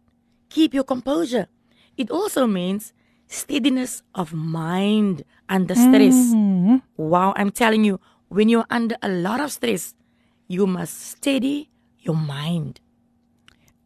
[0.50, 1.48] keep your composure.
[1.96, 2.94] It also means
[3.28, 6.34] steadiness of mind under stress.
[6.34, 6.82] Mhm.
[6.98, 9.94] Wow, I'm telling you, when you're under a lot of stress,
[10.48, 12.80] you must steady your mind.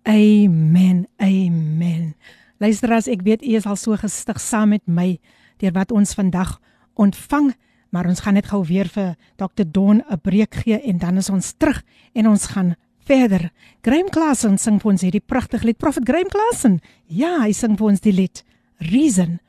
[0.07, 1.07] Amen.
[1.21, 2.15] Amen.
[2.57, 5.19] Luisteraars, ek weet u is al so gestig saam met my
[5.59, 6.59] deur wat ons vandag
[6.99, 7.53] ontvang,
[7.91, 9.63] maar ons gaan net gou weer vir Dr.
[9.67, 12.75] Don 'n breek gee en dan is ons terug en ons gaan
[13.05, 13.49] verder.
[13.83, 15.79] Graham Klassen sing vir ons hierdie pragtige lied.
[15.81, 16.79] Prophet Graham Klassen.
[17.07, 18.43] Ja, hy sing vir ons die lied
[18.91, 19.39] Reason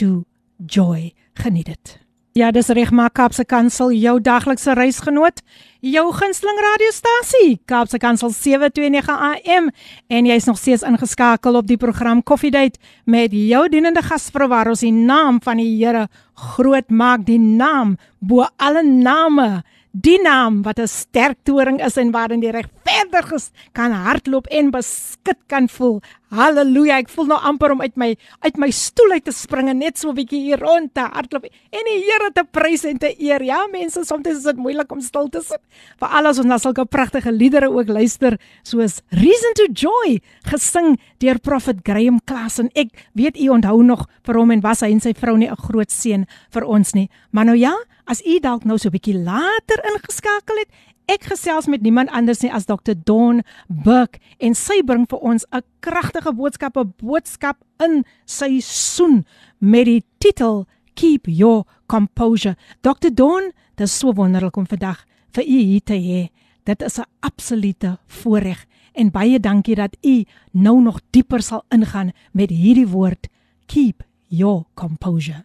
[0.00, 0.24] to
[0.66, 1.12] Joy.
[1.34, 1.98] Geniet dit.
[2.32, 5.42] Ja, dis reg maar Kaapse Kansel, jou daglikse reisgenoot,
[5.84, 9.68] jou gunsteling radiostasie, Kaapse Kansel 729 AM
[10.08, 14.72] en jy's nog steeds ingeskakel op die program Coffee Date met jou dienende gasvrou waar
[14.72, 16.06] ons die naam van die Here
[16.54, 19.60] groot maak, die naam bo alle name,
[19.92, 25.38] die naam wat 'n sterk toring is en waarin die regverdiges kan hardloop en beskik
[25.46, 26.00] kan voel.
[26.32, 28.06] Halleluja, ek voel nou amper om uit my
[28.40, 31.44] uit my stoel uit te spring en net so 'n bietjie hier rond te hardloop
[31.44, 33.42] en die Here te prys en te eer.
[33.42, 35.60] Ja, mense, soms is dit moeilik om stil te sit.
[35.98, 41.38] Veral as ons na sulke pragtige liedere ook luister, soos Reason to Joy, gesing deur
[41.38, 42.70] Prophet Graham Klassen.
[42.74, 45.56] Ek weet u onthou nog vir hom en was hy en sy vrou nie 'n
[45.56, 47.10] groot seën vir ons nie.
[47.30, 47.76] Maar nou ja,
[48.06, 50.68] as u dalk nou so 'n bietjie later ingeskakel het,
[51.10, 52.94] Ek gesels met niemand anders nie as Dr.
[52.94, 59.24] Dawn Burke en sy bring vir ons 'n kragtige boodskap, 'n boodskap in seisoen
[59.58, 62.56] met die titel Keep Your Composure.
[62.82, 63.10] Dr.
[63.10, 66.30] Dawn, dit is so wonderlik om vandag vir u hier te hê.
[66.64, 72.12] Dit is 'n absolute voorreg en baie dankie dat u nou nog dieper sal ingaan
[72.32, 73.28] met hierdie woord
[73.66, 75.44] Keep Your Composure.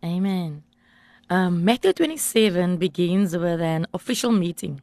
[0.00, 0.65] Amen.
[1.28, 4.80] Um, Matthew 27 begins with an official meeting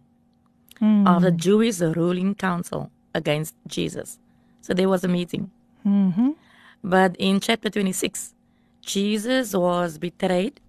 [0.80, 1.08] Hmm.
[1.08, 4.20] of the Jewish ruling council against Jesus.
[4.62, 5.52] So there was a meeting.
[5.86, 6.36] Mhm.
[6.84, 8.34] But in chapter 26,
[8.82, 10.60] Jesus was betrayed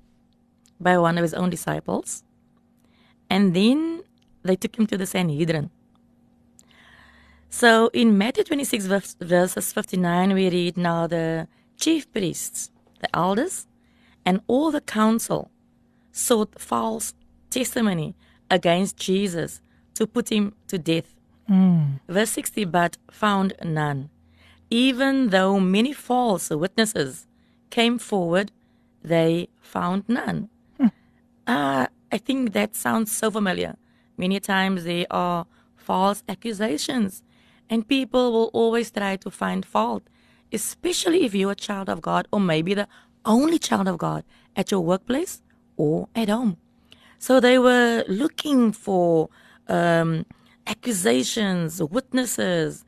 [0.78, 2.22] by one of his own disciples.
[3.28, 4.02] And then
[4.44, 5.70] they took him to the Sanhedrin.
[7.50, 12.70] So in Matthew 26, verse- verses 59, we read Now the chief priests,
[13.00, 13.66] the elders,
[14.24, 15.50] and all the council
[16.14, 17.12] sought false
[17.50, 18.14] testimony
[18.48, 19.60] against Jesus
[19.94, 21.14] to put him to death.
[21.50, 22.00] Mm.
[22.08, 24.10] Verse 60, but found none.
[24.70, 27.26] Even though many false witnesses
[27.70, 28.52] came forward,
[29.02, 30.48] they found none.
[31.46, 33.76] Ah, I think that sounds so familiar.
[34.16, 35.46] Many times there are
[35.76, 37.22] false accusations,
[37.68, 40.04] and people will always try to find fault,
[40.52, 42.88] especially if you're a child of God or maybe the
[43.26, 44.24] only child of God
[44.56, 45.42] at your workplace
[45.76, 46.56] or at home.
[47.18, 49.30] So they were looking for
[49.68, 50.26] um,
[50.66, 52.84] accusations, witnesses.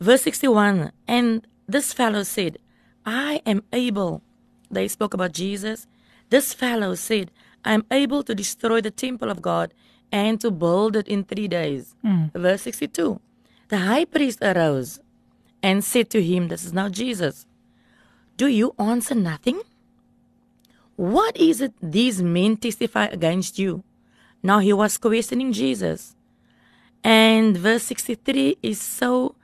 [0.00, 2.58] Verse 61 And this fellow said,
[3.04, 4.22] I am able.
[4.70, 5.86] They spoke about Jesus.
[6.30, 7.30] This fellow said,
[7.64, 9.74] I am able to destroy the temple of God
[10.12, 11.94] and to build it in three days.
[12.04, 12.32] Mm.
[12.32, 13.20] Verse 62
[13.68, 15.00] The high priest arose
[15.62, 17.46] and said to him, This is now Jesus,
[18.36, 19.60] Do you answer nothing?
[20.98, 23.84] What is it these men testify against you?
[24.42, 26.16] Now he was questioning Jesus.
[27.04, 29.36] And verse 63 is so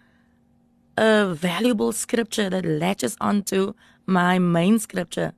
[0.99, 3.75] a valuable scripture that latches onto
[4.05, 5.33] my main scripture.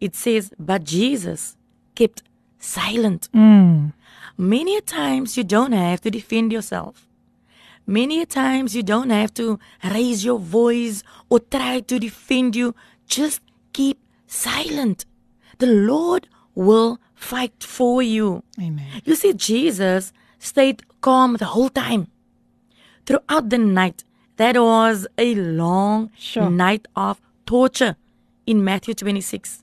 [0.00, 1.56] It says, But Jesus
[1.96, 2.22] kept
[2.60, 3.28] silent.
[3.34, 3.92] Mm.
[4.38, 7.08] Many a times you don't have to defend yourself.
[7.88, 12.72] Many a times you don't have to raise your voice or try to defend you.
[13.08, 13.40] Just
[13.72, 13.98] keep
[14.28, 15.06] silent.
[15.58, 18.42] The Lord will fight for you.
[18.60, 19.02] Amen.
[19.04, 22.08] You see, Jesus stayed calm the whole time.
[23.06, 24.04] Throughout the night,
[24.36, 26.50] that was a long Sure.
[26.50, 27.96] night of torture
[28.46, 29.62] in Matthew 26.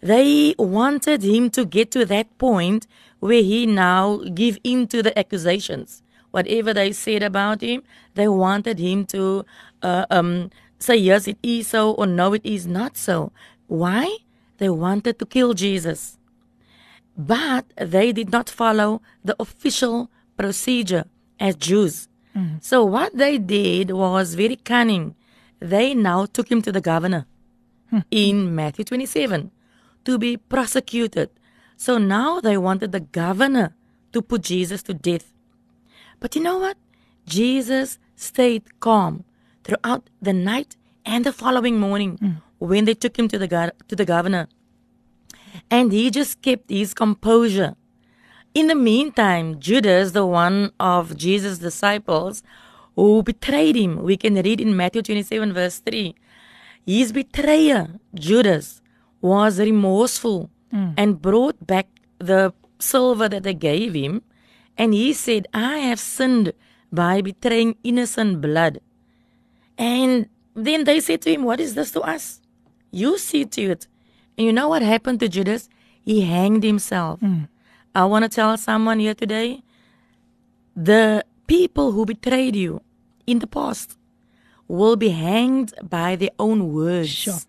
[0.00, 2.86] They wanted him to get to that point
[3.20, 6.02] where he now give in to the accusations.
[6.30, 7.82] Whatever they said about him,
[8.14, 9.44] they wanted him to
[9.82, 13.32] uh, um, say yes, it is so, or no, it is not so.
[13.66, 14.18] Why?
[14.60, 16.20] They wanted to kill Jesus
[17.16, 21.04] but they did not follow the official procedure
[21.38, 22.08] as Jews.
[22.36, 22.56] Mm-hmm.
[22.60, 25.14] So what they did was very cunning.
[25.58, 27.26] They now took him to the governor
[27.90, 28.00] hmm.
[28.10, 29.50] in Matthew 27
[30.06, 31.28] to be prosecuted.
[31.76, 33.74] So now they wanted the governor
[34.12, 35.32] to put Jesus to death.
[36.20, 36.78] But you know what?
[37.26, 39.24] Jesus stayed calm
[39.64, 42.32] throughout the night and the following morning hmm.
[42.60, 44.46] When they took him to the go- to the governor
[45.70, 47.74] and he just kept his composure.
[48.54, 52.42] In the meantime, Judas, the one of Jesus' disciples
[52.96, 56.14] who betrayed him, we can read in Matthew 27, verse 3.
[56.86, 58.82] His betrayer, Judas,
[59.20, 60.90] was remorseful hmm.
[60.96, 61.88] and brought back
[62.18, 64.22] the silver that they gave him.
[64.76, 66.52] And he said, I have sinned
[66.90, 68.80] by betraying innocent blood.
[69.78, 72.39] And then they said to him, What is this to us?
[72.90, 73.86] You see to it.
[74.36, 75.68] And you know what happened to Judas?
[76.02, 77.20] He hanged himself.
[77.20, 77.44] Hmm.
[77.94, 79.62] I want to tell someone here today
[80.76, 82.80] the people who betrayed you
[83.26, 83.96] in the past
[84.68, 87.08] will be hanged by their own words.
[87.08, 87.40] Sure.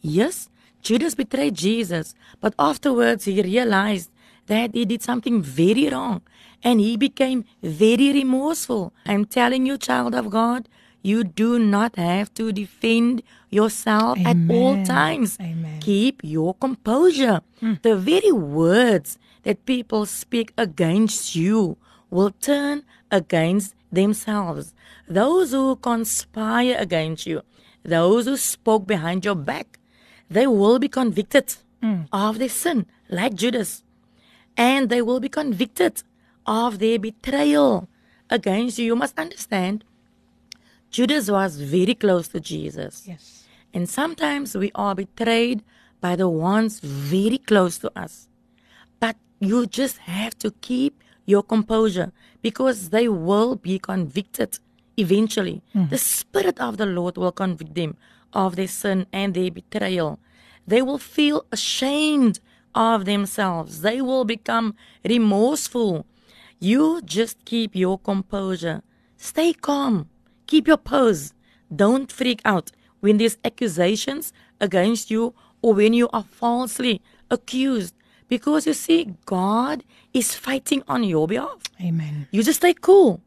[0.00, 0.48] Yes,
[0.82, 4.10] Judas betrayed Jesus, but afterwards he realized
[4.46, 6.22] that he did something very wrong
[6.62, 8.92] and he became very remorseful.
[9.04, 10.68] I'm telling you, child of God,
[11.06, 15.38] You do not have to defend yourself at all times.
[15.40, 15.78] Amen.
[15.78, 17.42] Keep your composure.
[17.60, 17.74] Hmm.
[17.82, 21.76] The very words that people speak against you
[22.10, 22.82] will turn
[23.12, 24.74] against themselves.
[25.06, 27.42] Those who conspire against you,
[27.84, 29.78] those who spoke behind your back,
[30.28, 32.10] they will be convicted hmm.
[32.12, 33.84] of their sin, like Judas.
[34.56, 36.02] And they will be convicted
[36.46, 37.88] of their betrayal
[38.28, 38.86] against you.
[38.86, 39.84] You must understand,
[40.96, 43.04] Judas was very close to Jesus.
[43.06, 43.44] Yes.
[43.74, 45.62] And sometimes we are betrayed
[46.00, 48.28] by the ones very close to us.
[48.98, 54.58] But you just have to keep your composure because they will be convicted
[54.96, 55.62] eventually.
[55.74, 55.88] Hmm.
[55.88, 57.98] The Spirit of the Lord will convict them
[58.32, 60.18] of their sin and their betrayal.
[60.66, 62.40] They will feel ashamed
[62.74, 63.82] of themselves.
[63.82, 64.74] They will become
[65.04, 66.06] remorseful.
[66.58, 68.82] You just keep your composure.
[69.18, 70.08] Stay calm.
[70.46, 71.32] Keep your pose.
[71.74, 72.70] Don't freak out
[73.00, 77.94] when there's accusations against you or when you are falsely accused.
[78.28, 81.62] Because you see, God is fighting on your behalf.
[81.80, 82.26] Amen.
[82.30, 83.20] You just stay cool,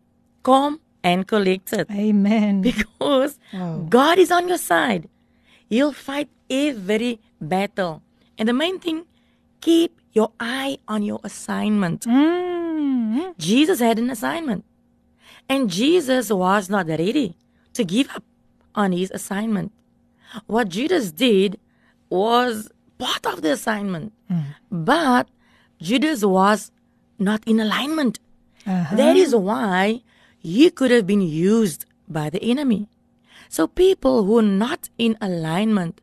[0.43, 1.89] calm, and collected.
[1.91, 2.61] Amen.
[2.69, 3.85] Because Wow.
[3.89, 5.07] God is on your side.
[5.69, 8.01] He'll fight every battle.
[8.37, 9.05] And the main thing,
[9.61, 12.01] keep your eye on your assignment.
[12.05, 13.37] Mm.
[13.37, 14.65] Jesus had an assignment.
[15.49, 17.35] And Jesus was not ready
[17.73, 18.23] to give up
[18.75, 19.71] on his assignment.
[20.45, 21.59] What Judas did
[22.09, 22.69] was
[22.99, 24.13] part of the assignment.
[24.69, 25.27] But
[25.81, 26.71] Judas was
[27.17, 28.19] not in alignment.
[28.67, 28.95] Uh-huh.
[28.95, 30.03] That is why
[30.37, 32.87] he could have been used by the enemy.
[33.49, 36.01] So people who are not in alignment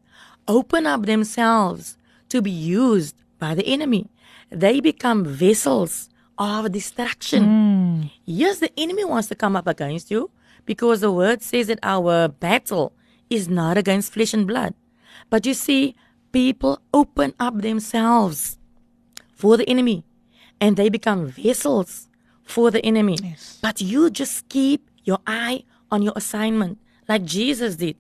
[0.48, 1.96] open up themselves
[2.30, 4.10] to be used by the enemy.
[4.50, 6.08] They become vessels
[6.38, 7.44] of destruction.
[7.44, 8.02] Hmm.
[8.24, 10.30] Yes, the enemy wants to come up against you
[10.64, 12.92] because the word says that our battle
[13.30, 14.74] is not against flesh and blood.
[15.30, 15.94] But you see,
[16.32, 18.58] people open up themselves
[19.34, 20.04] for the enemy
[20.60, 22.08] and they become vessels
[22.44, 23.18] for the enemy.
[23.22, 23.58] Yes.
[23.62, 26.78] But you just keep your eye on your assignment
[27.08, 27.96] like Jesus did.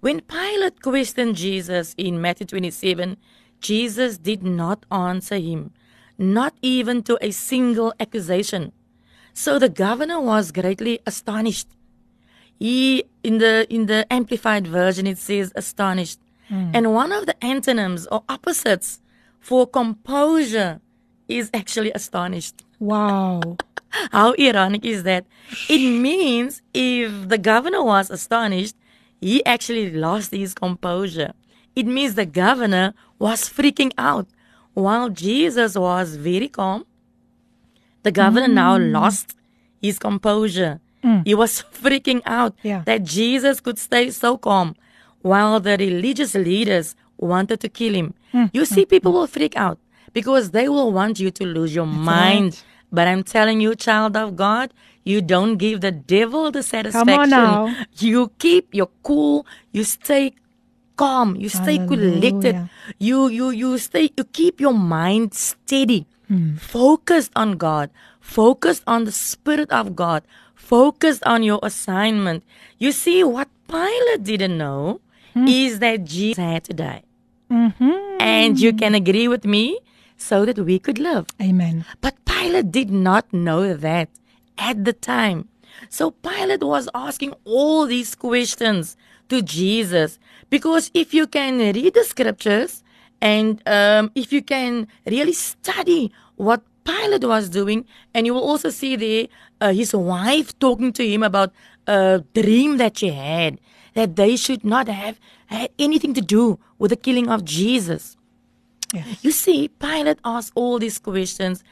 [0.00, 3.16] When Pilate questioned Jesus in Matthew 27,
[3.60, 5.72] Jesus did not answer him,
[6.20, 8.72] not even to a single accusation.
[9.32, 11.68] So the governor was greatly astonished.
[12.58, 16.20] He in the in the amplified version it says astonished.
[16.48, 16.72] Hmm.
[16.74, 19.00] And one of the antonyms or opposites
[19.40, 20.80] for composure
[21.26, 22.64] is actually astonished.
[22.78, 23.56] Wow.
[24.12, 25.24] How ironic is that?
[25.68, 28.76] It means if the governor was astonished,
[29.20, 31.32] he actually lost his composure.
[31.74, 34.26] It means the governor was freaking out
[34.74, 36.84] while Jesus was very calm.
[38.02, 39.36] The governor now lost
[39.80, 40.80] his composure.
[41.24, 42.82] He was freaking out Yeah.
[42.86, 44.74] that Jesus could stay so calm
[45.22, 48.14] while the religious leaders wanted to kill him.
[48.52, 49.78] You see, people will freak out
[50.12, 52.44] because they will want you to lose your mind.
[52.54, 52.64] right.
[52.92, 54.72] But I'm telling you, child of God,
[55.04, 57.30] you don't give the devil the satisfaction.
[57.30, 57.74] now.
[57.98, 60.34] You keep your cool, you stay
[61.00, 62.68] calm, you stay collected.
[63.00, 66.04] You you you stay you keep your mind steady.
[66.28, 66.60] Hmm.
[66.60, 67.90] Focused on God,
[68.20, 70.22] focused on the Spirit of God,
[70.54, 72.44] focused on your assignment.
[72.78, 75.00] You see, what Pilate didn't know
[75.32, 75.48] hmm.
[75.48, 77.02] is that Jesus had to die.
[77.50, 78.22] Mm-hmm.
[78.22, 79.80] And you can agree with me
[80.16, 81.26] so that we could live.
[81.42, 81.84] Amen.
[82.00, 84.08] But Pilate did not know that
[84.56, 85.48] at the time.
[85.88, 88.96] So Pilate was asking all these questions
[89.30, 90.18] to Jesus
[90.50, 92.82] because if you can read the scriptures
[93.20, 98.70] and um, if you can really study what Pilate was doing, and you will also
[98.70, 99.26] see there
[99.60, 101.52] uh, his wife talking to him about
[101.86, 103.60] a dream that she had
[103.94, 108.16] that they should not have had anything to do with the killing of Jesus.
[108.94, 109.22] Yes.
[109.22, 111.62] You see, Pilate asked all these questions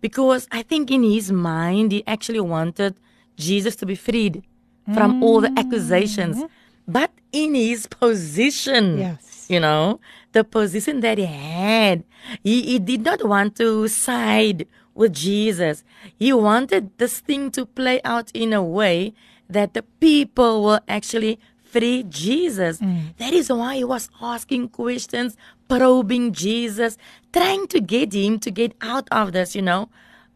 [0.00, 2.96] because I think in his mind he actually wanted
[3.36, 4.44] Jesus to be freed
[4.92, 6.42] from all the accusations.
[6.86, 9.46] But in his position, Yes.
[9.48, 10.00] you know,
[10.32, 12.04] the position that he had,
[12.42, 15.82] he, he did not want to side with Jesus.
[16.16, 19.12] He wanted this thing to play out in a way
[19.48, 22.78] that the people will actually free Jesus.
[22.80, 23.16] Mm.
[23.18, 25.36] That is why he was asking questions,
[25.68, 26.96] probing Jesus,
[27.32, 29.88] trying to get him to get out of this, you know.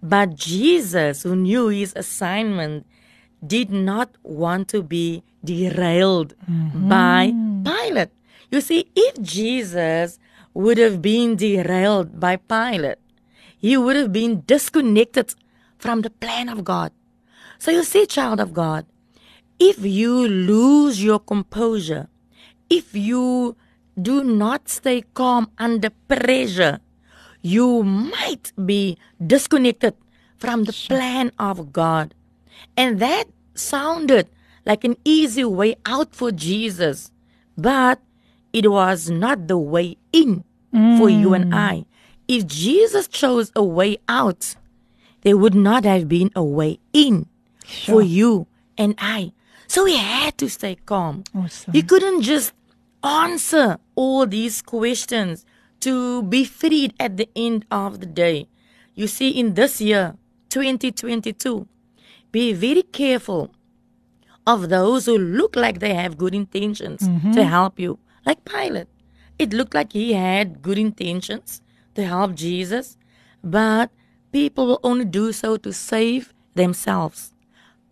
[0.03, 2.87] But Jesus, who knew his assignment,
[3.45, 6.89] did not want to be derailed mm-hmm.
[6.89, 7.33] by
[7.65, 8.11] Pilate.
[8.51, 10.19] You see, if Jesus
[10.55, 12.99] would have been derailed by Pilate,
[13.59, 15.35] he would have been disconnected
[15.79, 16.93] from the plan of God.
[17.59, 18.87] So you see, child of God,
[19.59, 22.09] if you lose your composure,
[22.71, 23.57] if you
[24.01, 26.79] do not stay calm under pressure,
[27.43, 29.95] you might be disconnected
[30.39, 32.15] from the plan of God.
[32.77, 34.29] And that sounded
[34.65, 37.11] like an easy way out for Jesus,
[37.57, 38.01] but
[38.53, 40.45] it was not the way in
[40.99, 41.55] for you and mm.
[41.55, 41.85] I.
[42.29, 44.55] If Jesus chose a way out,
[45.23, 47.27] there would not have been a way in
[47.87, 48.47] for you
[48.77, 49.33] and I.
[49.67, 51.25] So he had to stay calm.
[51.35, 51.73] Awesome.
[51.73, 52.53] He couldn't just
[53.03, 55.45] answer all these questions
[55.81, 58.49] to be freed at the end of the day.
[58.95, 60.17] You see, in this year,
[60.49, 61.69] 2022,
[62.33, 63.55] be very careful
[64.47, 67.41] of those who look like they have good intentions to mm-hmm.
[67.43, 67.99] help you.
[68.25, 68.89] Like Pilate.
[69.39, 71.63] It looked like he had good intentions
[71.95, 72.97] to help Jesus,
[73.45, 73.91] but
[74.33, 77.33] people will only do so to save themselves.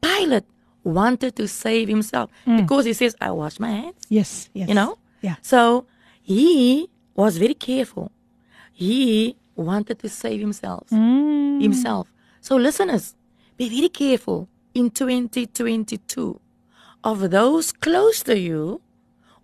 [0.01, 0.45] Pilate
[0.82, 2.61] wanted to save himself mm.
[2.61, 4.03] because he says, I wash my hands.
[4.09, 4.68] Yes, yes.
[4.68, 4.99] You know?
[5.20, 5.37] Yeah.
[5.43, 5.87] So
[6.22, 8.12] he was very careful.
[8.72, 10.89] He wanted to save himself.
[10.91, 11.62] Mm.
[11.62, 12.12] Himself.
[12.41, 13.14] So listeners,
[13.57, 16.40] be very careful in 2022
[17.02, 18.80] of those close to you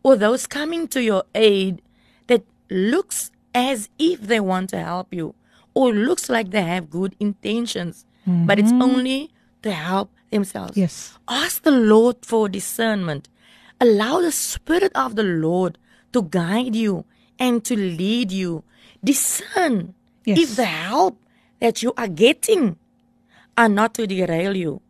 [0.02, 1.80] or those coming to your aid
[2.26, 5.34] that looks as if they want to help you
[5.74, 8.82] or looks like they have good intentions, but it's mm-hmm.
[8.82, 9.30] only
[9.62, 10.76] to help themselves.
[10.76, 11.18] Yes.
[11.28, 13.28] Ask the Lord for discernment.
[13.80, 15.78] Allow the Spirit of the Lord
[16.12, 17.04] to guide you
[17.38, 18.64] and to lead you.
[19.02, 19.94] Discern
[20.24, 20.38] Yes.
[20.38, 21.18] if the help
[21.60, 22.76] that you are getting
[23.62, 24.80] are not to derail you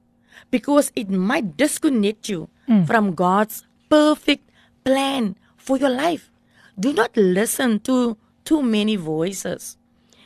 [0.51, 2.49] because it might disconnect you
[2.87, 4.49] from God's perfect
[4.85, 6.31] plan for your life.
[6.79, 9.77] Do not listen to too many voices.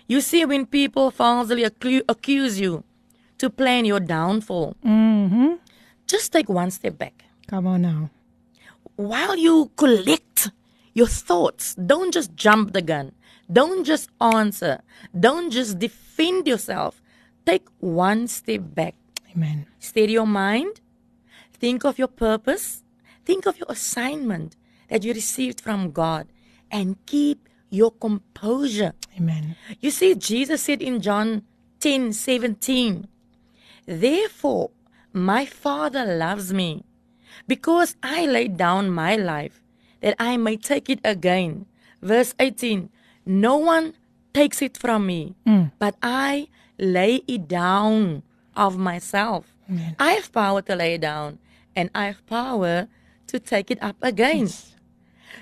[0.07, 2.85] You see, when people falsely accu- accuse you
[3.39, 5.55] to plan your downfall, Mm-hmm.
[6.07, 7.25] just take one step back.
[7.49, 8.11] Come on now.
[8.95, 10.51] While you collect
[10.95, 13.13] your thoughts, don't just jump the gun.
[13.53, 14.81] Don't just answer.
[15.19, 17.03] Don't just defend yourself.
[17.47, 18.95] Take one step back.
[19.31, 19.67] Amen.
[19.79, 20.81] Steady your mind.
[21.55, 22.83] Think of your purpose.
[23.25, 24.57] Think of your assignment
[24.89, 26.27] that you received from God
[26.71, 28.95] and keep your composure.
[29.17, 29.57] Amen.
[29.81, 31.43] You see, Jesus said in John
[31.81, 33.07] 10 17,
[33.87, 34.71] Therefore,
[35.13, 36.85] my Father loves me
[37.47, 39.63] because I laid down my life
[40.01, 41.67] that I may take it again.
[42.03, 42.91] Verse 18,
[43.25, 43.95] No one
[44.35, 45.65] takes it from me, hmm.
[45.79, 46.49] but I
[46.79, 48.23] lay it down
[48.57, 49.53] of myself.
[49.99, 51.39] I have power to lay it down,
[51.75, 52.87] and I have power
[53.27, 54.49] to take it up again.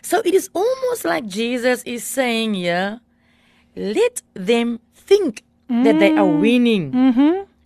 [0.00, 3.00] So it is almost like Jesus is saying here,
[3.76, 6.40] let them think that they are mm.
[6.40, 6.92] winning.
[6.92, 7.20] Mm-hmm.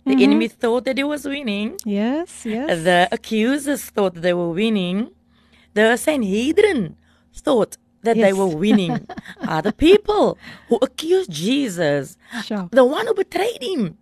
[0.05, 0.21] The mm-hmm.
[0.21, 1.77] enemy thought that he was winning.
[1.85, 2.83] Yes, yes.
[2.83, 5.11] The accusers thought they were winning.
[5.73, 6.95] The Sanhedrin
[7.33, 9.07] thought that they were winning.
[9.41, 10.37] Other people
[10.67, 12.69] who accused Jesus, Sure.
[12.71, 13.97] the one who betrayed him,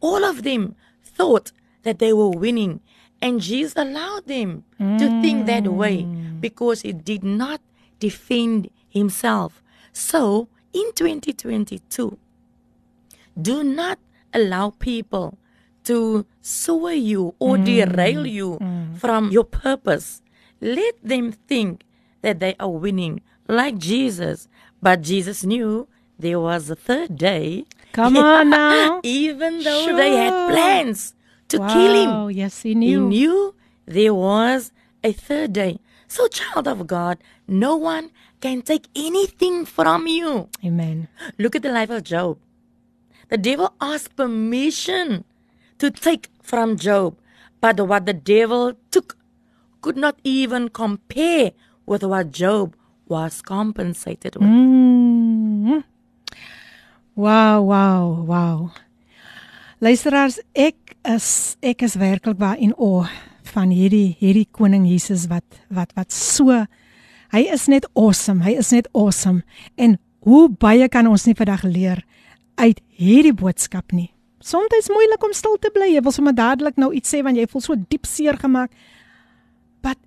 [0.00, 2.80] all of them thought that they were winning.
[3.20, 6.40] And Jesus allowed them to think that way mm.
[6.40, 7.60] because he did not
[7.98, 9.62] defend himself.
[9.92, 12.18] So in 2022,
[13.40, 13.98] do not
[14.34, 15.38] allow people
[15.84, 17.64] to sway you or mm.
[17.64, 18.96] derail you mm.
[18.98, 20.20] from your purpose.
[20.60, 21.84] Let them think
[22.22, 24.48] that they are winning like Jesus.
[24.82, 25.88] But Jesus knew
[26.18, 27.64] there was a third day.
[27.92, 29.00] Come on now.
[29.02, 31.14] Even though they had plans
[31.48, 32.10] to kill him.
[32.10, 32.88] Wow, Yes, he knew.
[32.88, 33.08] He knew.
[33.08, 33.54] knew
[33.86, 34.72] there was
[35.02, 35.78] a third day.
[36.08, 37.18] So, child of God,
[37.48, 40.48] no one can take anything from you.
[40.64, 41.08] Amen.
[41.38, 42.38] Look at the life of Job.
[43.30, 45.24] The devil asked permission
[45.78, 47.16] to take from Job,
[47.60, 49.16] but what the devil took
[49.80, 51.52] could not even compare
[51.84, 52.76] with what Job
[53.08, 54.48] was compensated with.
[54.48, 55.84] Mm.
[57.14, 58.70] Wow, wow, wow.
[59.78, 63.04] Luisteraars, ek is ek is werklik baie in o
[63.54, 66.64] van hierdie hierdie koning Jesus wat wat wat so
[67.34, 68.42] hy is net awesome.
[68.42, 69.44] Hy is net awesome.
[69.76, 72.02] En hoe baie kan ons nie vandag leer
[72.58, 74.08] uit hierdie boodskap nie.
[74.44, 75.92] Soms is moeilik om stil te bly.
[75.94, 78.74] Jy wil sommer dadelik nou iets sê want jy voel so diep seer gemaak.
[79.84, 80.00] But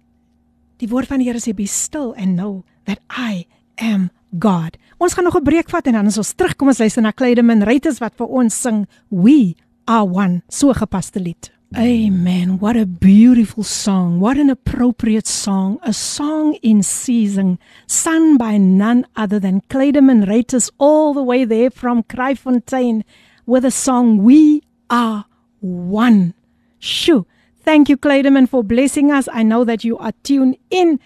[0.82, 3.46] die woord van die Here sê be still and know that I
[3.78, 4.10] am
[4.40, 4.78] God.
[4.98, 7.64] Ons gaan nog 'n breek vat en dan as ons terugkom ons luister na Kleideman
[7.64, 11.52] Reuters wat vir ons sing We Are One, so gepaste lied.
[11.76, 12.60] Amen.
[12.60, 14.20] What a beautiful song.
[14.20, 15.80] What an appropriate song.
[15.84, 21.70] A song in season, sung by none other than Kleideman Reuters all the way there
[21.70, 23.04] from Kraaifontein
[23.46, 25.26] with a song We Are
[25.60, 26.34] One.
[26.80, 27.26] Shoo.
[27.64, 29.28] Thank you, Clayderman, for blessing us.
[29.34, 31.02] I know that you are tuned in,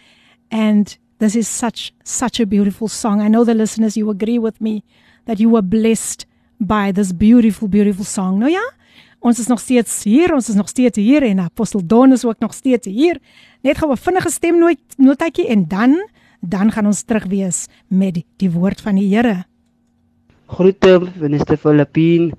[0.52, 3.22] and this is such such a beautiful song.
[3.22, 4.84] I know the listeners, you agree with me
[5.26, 6.26] that you were blessed
[6.60, 8.40] by this beautiful, beautiful song.
[8.42, 8.64] Nou ja,
[9.22, 12.40] ons is nog steeds hier, ons is nog steeds hier en Apostel Don is ook
[12.42, 13.22] nog steeds hier.
[13.62, 16.10] Net gou 'n vinnige stem nooit notetjie en dan
[16.42, 19.46] dan gaan ons terug wees met die, die woord van die Here.
[20.48, 22.34] Groete minister Filippin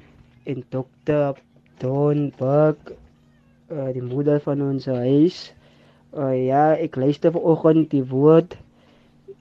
[0.44, 1.38] en dokter
[1.78, 2.76] Don Burg,
[3.70, 5.52] uh, die moeder van ons huis.
[6.18, 8.56] Uh, ja, ek luister vanoggend die woord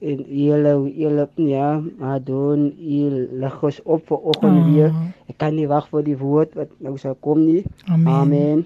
[0.02, 4.70] en julle julle ja, maar doen julle lig ons op vir oggend oh.
[4.70, 4.94] weer.
[5.30, 7.62] Ek kan nie wag vir die woord wat nou sal kom nie.
[7.86, 8.14] Amen.
[8.18, 8.64] Amen.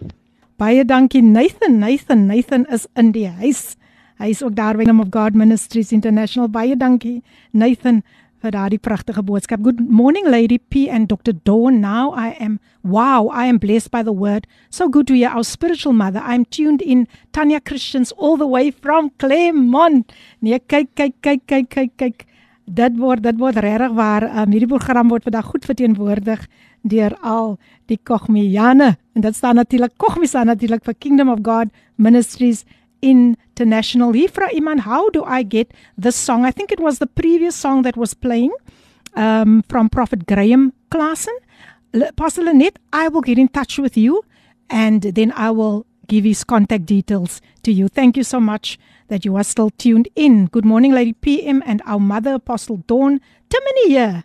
[0.57, 1.79] Baie dankie Nathan.
[1.79, 3.77] Nathan, Nathan is in die huis.
[4.17, 6.49] Hy is ook daar by Name of God Ministries International.
[6.49, 7.21] Baie dankie
[7.53, 8.01] Nathan
[8.47, 9.63] vir daardie pragtige boodskap.
[9.65, 11.35] Good morning Lady P and Dr.
[11.45, 11.81] Dawn.
[11.81, 14.47] Now I am wow, I am blessed by the word.
[14.71, 16.23] So good to hear our spiritual mother.
[16.23, 20.13] I'm tuned in Tanya Christians all the way from Claremont.
[20.41, 22.27] Nee, kyk kyk kyk kyk kyk kyk.
[22.67, 26.47] Dit word dit word regtig waar um, hierdie program word vandag goed verteenwoordig
[26.87, 27.57] deur al
[27.91, 32.63] die Kogmiane en dit staan natuurlik Kogmisa natuurlik vir Kingdom of God Ministries
[33.03, 34.13] International.
[34.13, 36.45] Ifra Iman, how do I get this song?
[36.45, 38.53] I think it was the previous song that was playing
[39.15, 41.35] um, from Prophet Graham Klassen.
[42.17, 44.23] Pastor Lynette, I will get in touch with you
[44.69, 47.89] and then I will give his contact details to you.
[47.89, 48.79] Thank you so much
[49.09, 50.47] that you are still tuned in.
[50.47, 53.21] Good morning, Lady PM and our mother, Apostle Dawn.
[53.49, 54.25] Timony here.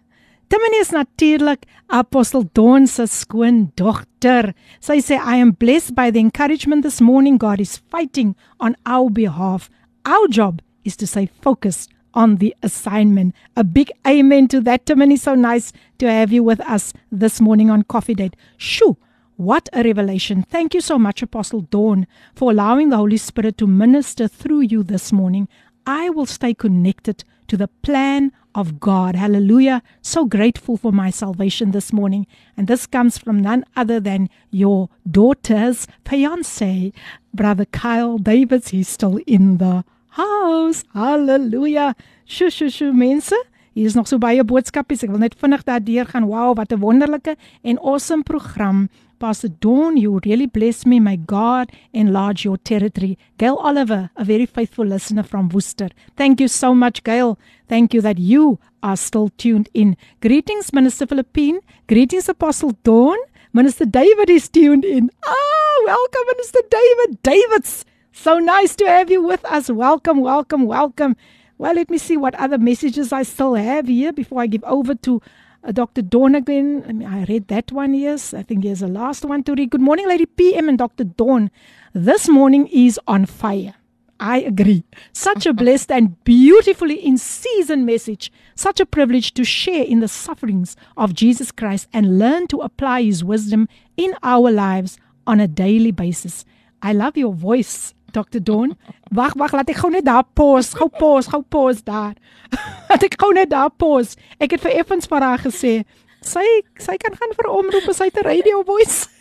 [0.52, 4.50] Timony is natuurlik Apostle Dawn se skoondogter.
[4.84, 9.10] Sy sê I am blessed by the encouragement this morning God is fighting on our
[9.10, 9.70] behalf.
[10.04, 13.34] Our job is to stay focused on the assignment.
[13.56, 15.18] A big amen to that Timony.
[15.18, 18.34] So nice to have you with us this morning on Koffiedate.
[18.58, 18.98] Shoo.
[19.38, 20.44] What a revelation.
[20.44, 24.84] Thank you so much, Apostle Dawn, for allowing the Holy Spirit to minister through you
[24.84, 25.48] this morning.
[25.86, 29.16] I will stay connected to the plan of God.
[29.16, 29.82] Hallelujah.
[30.02, 32.28] So grateful for my salvation this morning.
[32.58, 36.94] And this comes from none other than your daughter's fiance,
[37.34, 38.70] Brother Kyle Davids.
[38.70, 40.84] He's still in the house.
[40.94, 41.96] Hallelujah.
[42.26, 43.34] Shoo, shoo, shoo, mense.
[43.74, 45.06] Hier is nog so baie boodskapies.
[45.06, 46.28] Ek wil net vinnig daardeur gaan.
[46.28, 48.90] Wow, wat 'n wonderlike en awesome program.
[49.22, 51.00] Pastor Dawn, you really bless me.
[51.00, 53.20] May God enlarge your territory.
[53.38, 55.90] Gail Oliver, a very faithful listener from Worcester.
[56.18, 57.38] Thank you so much, Gail.
[57.70, 59.96] Thank you that you are still tuned in.
[60.22, 61.60] Greetings, Minister Philippine.
[61.88, 63.18] Greetings, Apostle Dawn.
[63.54, 65.12] Minister David is tuned in.
[65.24, 67.22] Ah, oh, welcome, Minister David.
[67.22, 69.70] David's so nice to have you with us.
[69.70, 71.16] Welcome, welcome, welcome.
[71.60, 74.96] Well, let me see what other messages I still have here before I give over
[74.96, 75.22] to
[75.64, 76.02] uh, Dr.
[76.02, 76.84] Dawn again.
[76.88, 78.34] I, mean, I read that one, yes.
[78.34, 79.72] I think here's the last one to read.
[79.72, 81.04] Good morning, Lady PM and Dr.
[81.04, 81.52] Dawn.
[81.94, 83.76] This morning is on fire.
[84.20, 84.84] I agree.
[85.14, 88.32] Such a blessed and beautifully in season message.
[88.56, 93.04] Such a privilege to share in the sufferings of Jesus Christ and learn to apply
[93.04, 96.46] his wisdom in our lives on a daily basis.
[96.84, 98.40] I love your voice, Dr.
[98.40, 98.76] Dawn.
[99.12, 102.16] Wag, wag, laat ek gou net daar pause, gou pause, gou pause daar.
[102.90, 104.18] laat ek gou net daar pause.
[104.40, 105.74] Ek het vir Effens vir haar gesê,
[106.22, 106.46] sy
[106.80, 109.08] sy kan gaan vir omroep as hy 'n radio voice.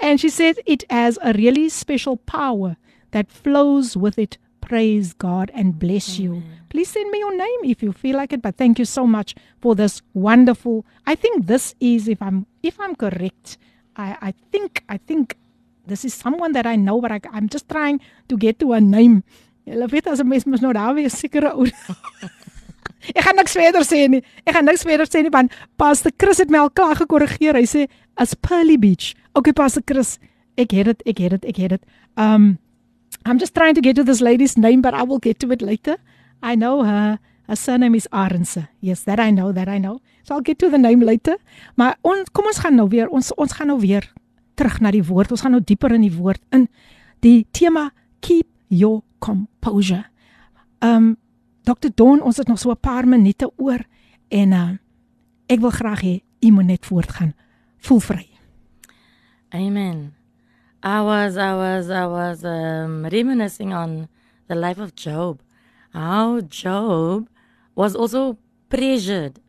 [0.00, 2.76] and she said it has a really special power
[3.10, 4.38] that flows with it.
[4.60, 6.24] Praise God and bless Amen.
[6.24, 6.42] you.
[6.70, 8.40] Please send me your name if you feel like it.
[8.40, 10.86] But thank you so much for this wonderful.
[11.06, 13.58] I think this is, if I'm if I'm correct,
[13.96, 15.36] I, I think I think
[15.86, 18.80] this is someone that I know, but I, I'm just trying to get to a
[18.80, 19.22] name.
[19.66, 21.64] Julle weet as 'n mens mos nou daar weer sekere ou.
[23.16, 24.22] ek gaan niks verder sê nie.
[24.44, 27.56] Ek gaan niks verder sê nie want Pastor Chris het my al klaar gekorrigeer.
[27.56, 29.14] Hy sê as Pearly Beach.
[29.34, 30.18] Okay Pastor Chris,
[30.56, 31.82] ek het dit, ek het dit, ek het dit.
[32.16, 32.58] Um
[33.26, 35.62] I'm just trying to get to this lady's name, but I will get to it
[35.62, 35.96] later.
[36.42, 37.18] I know her.
[37.48, 38.68] Her surname is Arnse.
[38.80, 40.00] Yes, that I know, that I know.
[40.24, 41.36] So I'll get to the name later.
[41.76, 44.04] Maar ons kom ons gaan nou weer ons ons gaan nou weer
[44.54, 45.30] terug na die woord.
[45.30, 46.68] Ons gaan nou dieper in die woord in.
[47.20, 47.90] Die tema
[48.20, 50.04] keep your composure.
[50.80, 51.16] Um
[51.64, 51.88] Dr.
[51.94, 53.80] Don, ons het nog so 'n paar minute oor
[54.28, 54.76] en uh
[55.46, 57.34] ek wil graag hê u moet net voortgaan.
[57.78, 58.28] Voel vry.
[59.50, 60.14] Amen.
[60.82, 64.08] I was I was I was um reminiscing on
[64.48, 65.40] the life of Job.
[65.92, 67.28] How Job
[67.74, 68.36] was also
[68.68, 69.40] pressured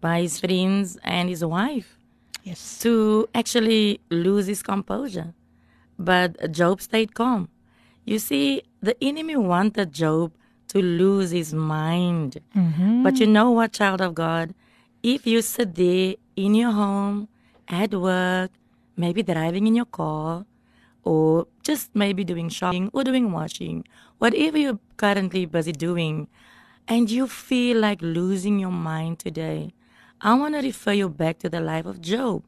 [0.00, 1.96] by his friends and his wife.
[2.42, 2.78] Yes.
[2.80, 5.34] To actually lose his composure.
[5.98, 7.48] But Job stayed calm.
[8.04, 10.32] You see, the enemy wanted Job
[10.68, 12.40] to lose his mind.
[12.56, 13.02] Mm-hmm.
[13.02, 14.54] But you know what, child of God?
[15.02, 17.28] If you sit there in your home,
[17.68, 18.50] at work,
[18.96, 20.44] maybe driving in your car,
[21.04, 23.84] or just maybe doing shopping or doing washing,
[24.18, 26.28] whatever you're currently busy doing,
[26.88, 29.72] and you feel like losing your mind today,
[30.22, 32.44] I want to refer you back to the life of Job.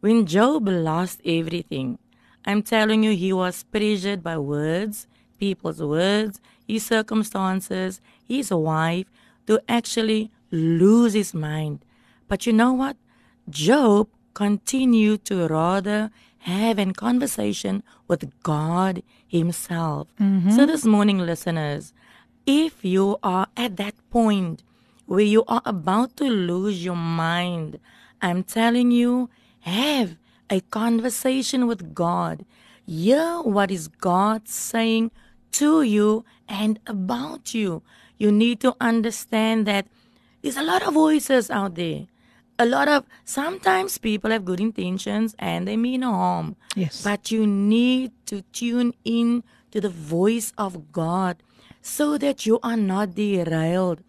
[0.00, 1.98] When Job lost everything,
[2.46, 5.06] I'm telling you, he was pressured by words,
[5.38, 9.06] people's words, his circumstances, his wife,
[9.46, 11.84] to actually lose his mind.
[12.28, 12.96] But you know what?
[13.50, 20.08] Job continued to rather have a conversation with God Himself.
[20.20, 20.50] Mm-hmm.
[20.50, 21.92] So, this morning, listeners,
[22.46, 24.62] if you are at that point
[25.06, 27.78] where you are about to lose your mind,
[28.20, 29.30] I'm telling you,
[29.60, 30.16] have
[30.50, 32.44] a conversation with God.
[32.86, 35.10] Hear what is God saying
[35.52, 37.82] to you and about you.
[38.18, 39.86] You need to understand that
[40.42, 42.06] there's a lot of voices out there.
[42.58, 46.56] A lot of sometimes people have good intentions and they mean no harm.
[46.76, 47.02] Yes.
[47.02, 51.42] But you need to tune in to the voice of God
[51.80, 54.02] so that you are not derailed,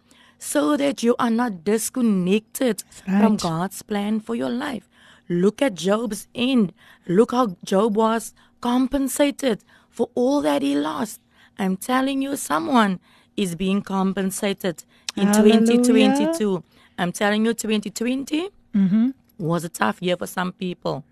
[0.52, 2.76] so that you are not disconnected
[3.06, 3.36] from.
[3.36, 4.86] God's plan for your life.
[5.28, 6.72] Look at Job's end.
[7.08, 9.58] Look how Job was compensated
[9.90, 11.20] for all that he lost.
[11.58, 13.00] I'm telling you, someone
[13.36, 14.84] is being compensated
[15.16, 15.60] in Hallelujah.
[15.60, 16.62] 2022.
[16.98, 19.10] I'm telling you, 2020 Mm-hmm.
[19.38, 21.04] was a tough year for some people.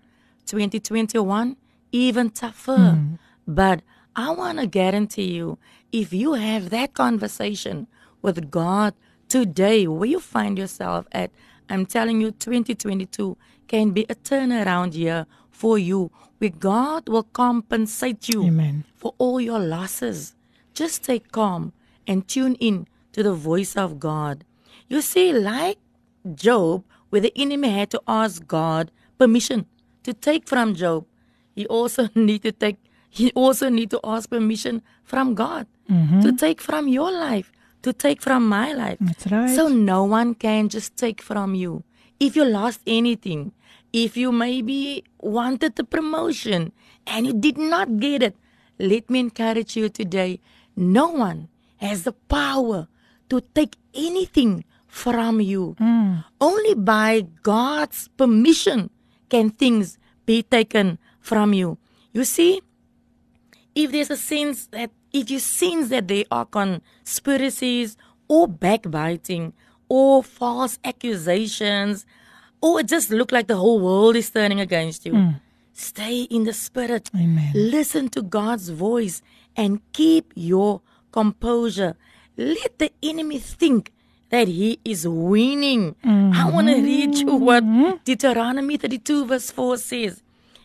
[0.47, 1.55] 2021,
[1.93, 2.99] even tougher.
[3.47, 3.81] But
[4.15, 5.57] I want to guarantee you,
[5.91, 7.87] if you have that conversation
[8.21, 8.93] with God
[9.33, 11.31] today, where you find yourself at,
[11.67, 13.35] I'm telling you, 2022
[13.67, 18.83] can be a turnaround year for you, where God will compensate you Amen.
[18.95, 20.35] for all your losses.
[20.75, 21.73] Just stay calm
[22.05, 24.45] and tune in to the voice of God.
[24.87, 25.79] You see, like
[26.35, 29.65] Job, where the enemy had to ask God permission
[30.03, 31.07] to take from Job,
[31.55, 32.77] he also need to take
[33.09, 36.21] he also need to ask permission from God mm-hmm.
[36.21, 37.51] to take from your life,
[37.83, 38.97] to take from my life.
[38.99, 39.49] That's right.
[39.55, 41.83] So no one can just take from you.
[42.19, 43.51] If you lost anything,
[43.91, 46.71] if you maybe wanted the promotion
[47.05, 48.35] and you did not get it,
[48.79, 50.39] let me encourage you today.
[50.75, 52.87] No one has the power
[53.29, 55.75] to take anything from you.
[55.77, 56.25] Hmm.
[56.39, 58.89] Only by God's permission
[59.29, 61.77] can things be taken from you.
[62.13, 62.61] You see,
[63.75, 67.95] if there's a sense that if you sense that there are conspiracies
[68.27, 69.53] or backbiting
[69.87, 72.05] or false accusations
[72.61, 75.29] or it just look like the whole world is turning against you hmm.
[75.73, 77.09] stay in the spirit.
[77.15, 77.51] Amen.
[77.53, 79.21] listen to god's voice
[79.55, 81.95] and keep your composure.
[82.35, 83.91] Let the enemy think
[84.29, 85.95] that he is winning.
[86.03, 86.53] I mm-hmm.
[86.53, 87.97] want to read you what mm-hmm.
[88.03, 90.23] deuteronomy 32 verse 4 says.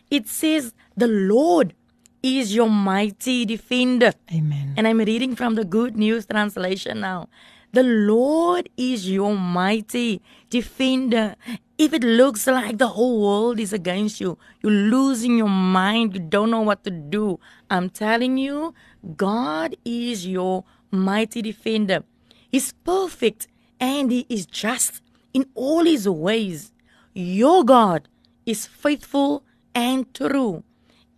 [0.09, 1.75] It says the lord
[2.21, 4.73] is your mighty defender Amen.
[4.75, 7.29] and I'm reading from the Good News Translation now.
[7.71, 11.35] The Lord is your mighty defender.
[11.77, 16.19] If it looks like the whole world is against you, you're losing your mind, you
[16.19, 17.39] don't know what to do,
[17.69, 18.73] I'm telling you,
[19.15, 22.03] God is your mighty defender.
[22.49, 23.47] He's perfect
[23.79, 25.01] and He is just
[25.33, 26.73] in all His ways.
[27.13, 28.09] Your God
[28.45, 29.43] is faithful
[29.75, 30.63] and true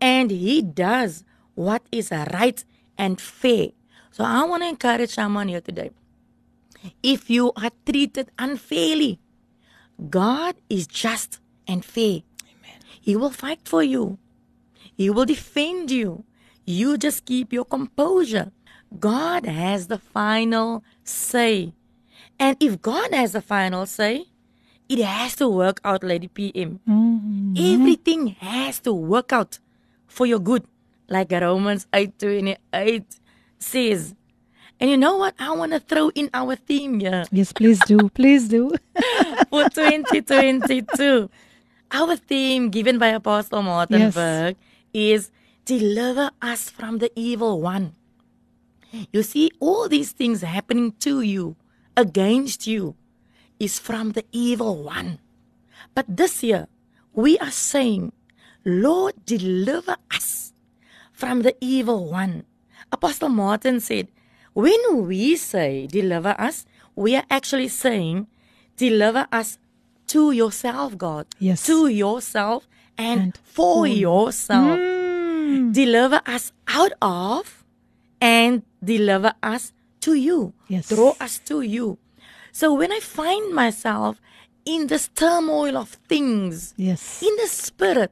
[0.02, 1.24] and he does
[1.54, 2.66] what is right
[2.98, 3.70] and fair.
[4.12, 5.92] So I want to encourage someone here today.
[7.04, 9.20] If you are treated unfairly,
[10.10, 12.22] God is just and fair.
[12.44, 12.80] Amen.
[13.00, 14.18] He will fight for you.
[14.98, 16.26] He will defend you.
[16.66, 18.52] You just keep your composure.
[19.00, 21.74] God has the final say.
[22.40, 24.26] And if God has the final say,
[24.90, 26.82] it has to work out, Lady PM.
[26.90, 27.54] Mm-hmm.
[27.56, 29.60] Everything has to work out
[30.12, 30.64] for your good,
[31.08, 33.06] like Romans 8 28
[33.58, 34.14] says.
[34.80, 35.36] And you know what?
[35.40, 38.10] I want to throw in our theme here Yes, please do.
[38.10, 38.74] Please do.
[39.50, 41.30] for 2022.
[41.92, 44.16] Our theme given by Apostle Martin Yes.
[44.16, 44.56] Berg
[44.94, 45.32] is
[45.66, 47.94] Deliver us from the evil one.
[49.14, 51.56] You see, all these things happening to you,
[51.96, 52.96] against you,
[53.60, 55.20] is from the evil one.
[55.94, 56.68] But this year,
[57.14, 58.12] we are saying,
[58.64, 60.54] Lord, deliver us
[61.12, 62.44] from the evil one.
[62.92, 64.08] Apostle Martin said,
[64.54, 66.66] when we say deliver us,
[66.96, 68.28] we are actually saying
[68.78, 69.58] deliver us
[70.08, 71.26] to yourself, God.
[71.40, 71.66] Yes.
[71.68, 72.68] To yourself
[72.98, 74.78] and, And for yourself.
[74.78, 75.74] Mm.
[75.74, 77.64] Deliver us out of
[78.20, 79.72] and deliver us
[80.02, 80.54] to you.
[80.68, 80.90] Yes.
[80.90, 81.98] Draw us to you.
[82.52, 84.20] So when I find myself
[84.66, 87.24] in this turmoil of things, Yes.
[87.24, 88.12] in the spirit,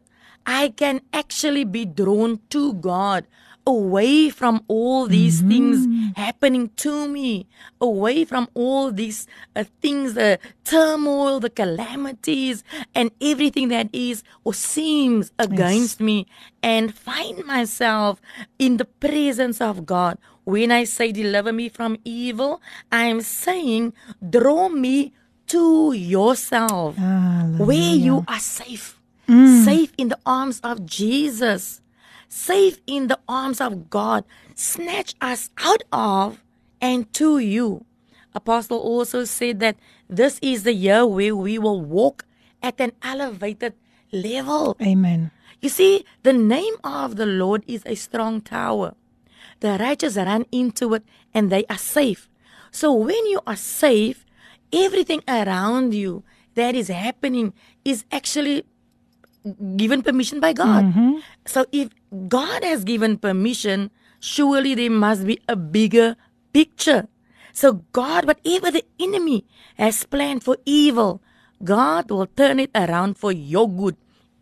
[0.49, 3.27] I can actually be drawn to God
[3.67, 5.49] away from all these mm-hmm.
[5.49, 7.45] things happening to me,
[7.79, 12.63] away from all these uh, things, the turmoil, the calamities,
[12.95, 16.05] and everything that is or seems against yes.
[16.05, 16.25] me,
[16.63, 18.19] and find myself
[18.57, 20.17] in the presence of God.
[20.45, 22.59] When I say deliver me from evil,
[22.91, 25.13] I am saying draw me
[25.49, 27.65] to yourself Hallelujah.
[27.65, 28.98] where you are safe,
[29.29, 29.63] mm.
[29.63, 31.81] safe in the arms of Jesus
[32.29, 34.23] safe in the arms of God,
[34.55, 36.41] snatch us out of
[36.79, 37.85] and to you.
[38.33, 39.75] Apostle also said that
[40.07, 42.25] this is the year where we will walk
[42.61, 43.73] at an elevated
[44.11, 44.77] level.
[44.81, 45.31] Amen.
[45.59, 48.93] You see, the name of the Lord is a strong tower.
[49.59, 51.03] The righteous run into it
[51.33, 52.29] and they are safe.
[52.71, 54.25] So when you are safe,
[54.71, 56.23] everything around you
[56.53, 57.53] that is happening
[57.83, 58.63] is actually
[59.75, 60.85] given permission by God.
[60.85, 61.23] Mm-hmm.
[61.45, 61.89] So if
[62.27, 66.15] God has given permission, surely there must be a bigger
[66.53, 67.07] picture.
[67.53, 69.45] So God, whatever the enemy
[69.77, 71.21] has planned for evil,
[71.63, 73.95] God will turn it around for your good.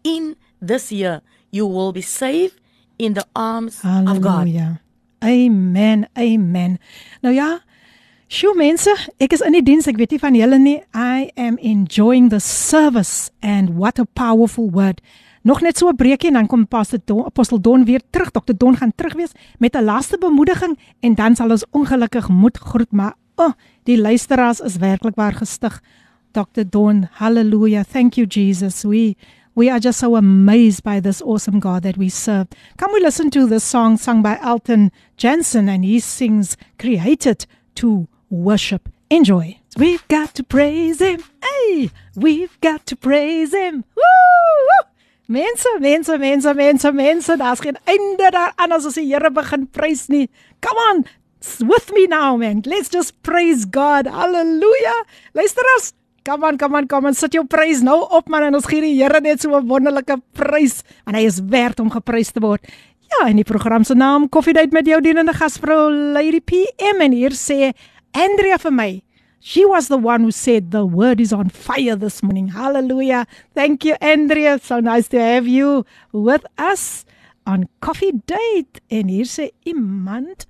[0.03, 1.21] In this year,
[1.51, 2.59] you will be safe
[2.97, 4.11] in the arms Hallelujah.
[4.11, 4.45] of God.
[5.23, 6.07] Amen.
[6.17, 6.79] Amen.
[7.21, 7.65] Nou ja,
[8.27, 8.91] Sjoe mense,
[9.23, 10.81] ek is in die diens, ek weet nie van julle nie.
[10.91, 14.99] I am enjoying the service and what a powerful word.
[15.47, 18.31] Nog net so 'n breekie en dan kom Pastor Don, Apostel Don weer terug.
[18.31, 18.53] Dr.
[18.57, 22.91] Don gaan terug wees met 'n laaste bemoediging en dan sal ons ongelukkig moet groet,
[22.91, 25.81] maar oh, die luisteraars is werklik waar gestig.
[26.33, 26.63] Dr.
[26.69, 27.85] Don, hallelujah.
[27.85, 28.83] Thank you Jesus.
[28.83, 29.15] We
[29.53, 32.47] we are just so amazed by this awesome God that we serve.
[32.75, 37.45] Come we listen to the song sung by Elton Jensen and he sings created
[37.75, 38.89] to worship.
[39.09, 39.57] Enjoy.
[39.77, 41.23] We've got to praise him.
[41.41, 43.85] Hey, we've got to praise him.
[43.95, 44.87] Woo!
[45.29, 50.07] Mense, mense, mense, mense, mense, daar's geen einde daaraan as ons die Here begin prys
[50.07, 50.29] nie.
[50.63, 51.01] Come on,
[51.67, 52.61] with me now man.
[52.65, 54.07] Let's just praise God.
[54.07, 55.03] Hallelujah.
[55.35, 55.91] Luisterers,
[56.23, 57.13] come on, come on, come on.
[57.13, 60.15] Sit jou prys nou op man en ons gee die Here net so 'n wonderlike
[60.33, 62.63] prys want hy is werd om geprys te word.
[63.07, 67.11] Ja, en die program se naam Coffee Date met jou dienende gasvrou Lady PM en
[67.11, 67.73] hier sê
[68.13, 69.01] Andrea vir my.
[69.39, 72.49] She was the one who said the word is on fire this morning.
[72.49, 73.27] Hallelujah.
[73.53, 74.59] Thank you Andrea.
[74.59, 77.05] So nice to have you with us
[77.45, 78.81] on Coffee Date.
[78.89, 80.47] En hier sê iemand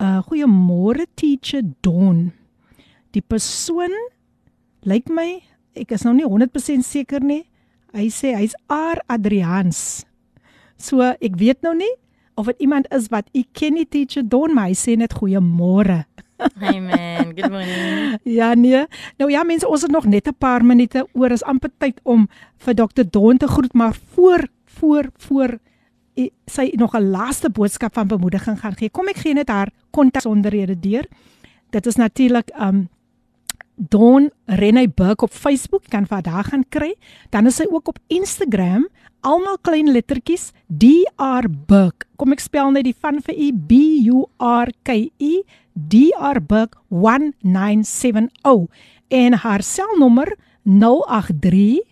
[0.00, 2.32] uh, goeiemôre teacher Don.
[3.14, 3.92] Die persoon
[4.84, 5.44] lyk my
[5.78, 7.44] ek is nou nie 100% seker nie.
[7.94, 10.02] Hy sê hy's R Adrians.
[10.80, 11.92] So ek weet nou nie
[12.34, 16.02] of dit iemand is wat u ken nie teacher Don, maar hy sê net goeiemôre.
[16.60, 18.18] Man, good morning.
[18.22, 18.86] ja nee.
[19.16, 21.30] Nou ja mense, ons het nog net 'n paar minute oor.
[21.30, 23.02] Is amper tyd om vir Dr.
[23.10, 25.58] Don te groet, maar voor voor voor
[26.46, 28.90] sy nog 'n laaste boodskap van bemoediging gaan gee.
[28.90, 31.06] Kom ek gee net haar kontaksonderhede deur.
[31.70, 32.88] Dit is natuurlik um
[33.76, 36.94] Don Renay Burke op Facebook, kan vir haar gaan kry.
[37.30, 38.88] Dan is sy ook op Instagram,
[39.20, 42.06] almal klein lettertjies DR Burke.
[42.16, 43.72] Kom ek spel net die van vir u B
[44.06, 45.42] U R K E
[45.74, 48.66] DR Burke 1970
[49.08, 51.82] en haar selnommer 083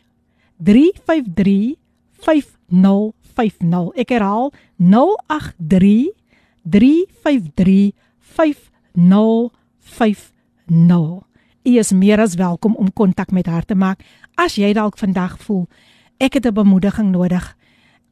[0.56, 1.76] 353
[2.22, 3.92] 5050.
[3.98, 6.12] Ek herhaal 083
[6.62, 9.50] 353 5050.
[11.62, 14.02] U is meer as welkom om kontak met haar te maak
[14.34, 15.66] as jy dalk vandag voel
[16.22, 17.56] ek het 'n bemoediging nodig.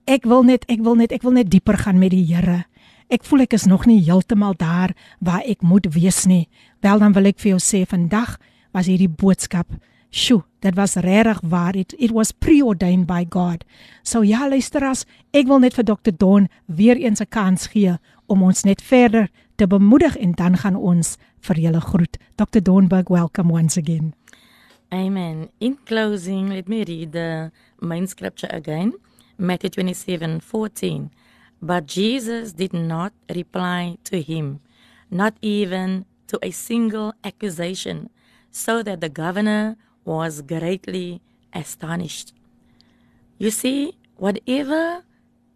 [0.04, 2.64] Ek wil net ek wil net ek wil net dieper gaan met die Here.
[3.10, 6.44] Ek voel ek is nog nie heeltemal daar waar ek moet wees nie.
[6.78, 8.36] Wel dan wil ek vir jou sê vandag
[8.70, 9.66] was hierdie boodskap.
[10.14, 11.74] Sjoe, dit was regtig waar.
[11.74, 13.64] It, it was preordained by God.
[14.06, 15.02] So ja, luisteras,
[15.34, 16.14] ek wil net vir Dr.
[16.14, 20.76] Don weer eens 'n kans gee om ons net verder te bemoedig en dan gaan
[20.76, 22.16] ons vir julle groet.
[22.36, 22.62] Dr.
[22.62, 24.14] Donberg, welcome once again.
[24.92, 25.50] Amen.
[25.58, 27.50] In closing, let me read the
[27.80, 28.94] main scripture again.
[29.36, 31.10] Matthew 27:14.
[31.62, 34.60] But Jesus did not reply to him,
[35.10, 38.08] not even to a single accusation,
[38.50, 41.20] so that the governor was greatly
[41.52, 42.32] astonished.
[43.38, 45.04] You see, whatever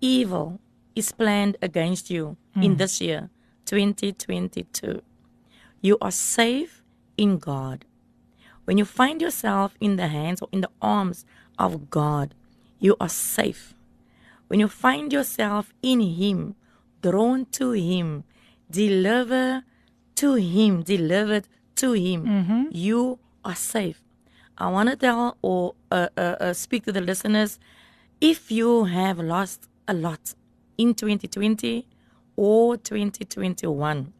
[0.00, 0.60] evil
[0.94, 2.64] is planned against you mm.
[2.64, 2.78] in hmm.
[2.78, 3.30] this year,
[3.66, 5.02] 2022,
[5.80, 6.82] you are safe
[7.16, 7.84] in God.
[8.64, 11.24] When you find yourself in the hands or in the arms
[11.58, 12.34] of God,
[12.78, 13.74] you are safe.
[14.54, 16.54] When you find yourself in Him,
[17.02, 18.22] drawn to Him,
[18.70, 19.64] delivered
[20.14, 22.62] to Him, delivered to Him, mm-hmm.
[22.70, 24.00] you are safe.
[24.56, 27.58] I want to tell or uh, uh, uh, speak to the listeners
[28.20, 30.36] if you have lost a lot
[30.78, 31.88] in 2020
[32.36, 34.12] or 2021,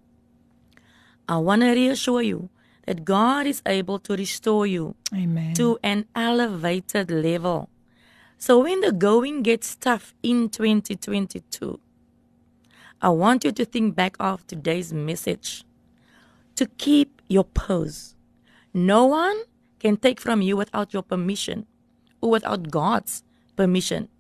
[1.29, 2.49] I want to reassure you
[2.87, 5.55] that God is able to restore you Amen.
[5.55, 7.71] to an elevated level.
[8.45, 11.81] So when the going gets tough in 2022,
[13.01, 15.65] I want you to think back of today's message
[16.57, 18.15] to keep your pose.
[18.75, 19.35] No one
[19.81, 21.65] can take from you without your permission
[22.21, 23.25] or without God's
[23.57, 24.11] permission.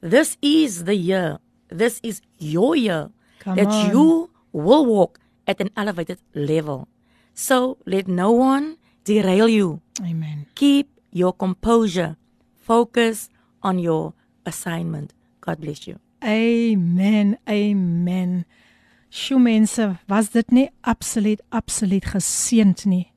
[0.00, 3.90] This is the year, this is your year Come that on.
[3.92, 6.88] you will walk at an elevated level.
[7.32, 9.82] So let no one derail you.
[10.02, 10.46] Amen.
[10.56, 12.16] Keep your composure.
[12.58, 13.28] Focus
[13.62, 14.12] on your
[14.44, 15.12] assignment.
[15.40, 15.98] God bless you.
[16.24, 17.38] Amen.
[17.48, 18.44] Amen.
[19.10, 23.12] Sjoe mense, was dit nie absoluut absoluut geseënd nie.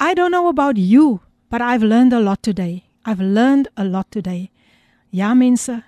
[0.00, 1.20] I don't know about you,
[1.50, 2.84] but I've learned a lot today.
[3.04, 4.50] I've learned a lot today.
[5.10, 5.82] Ja mense,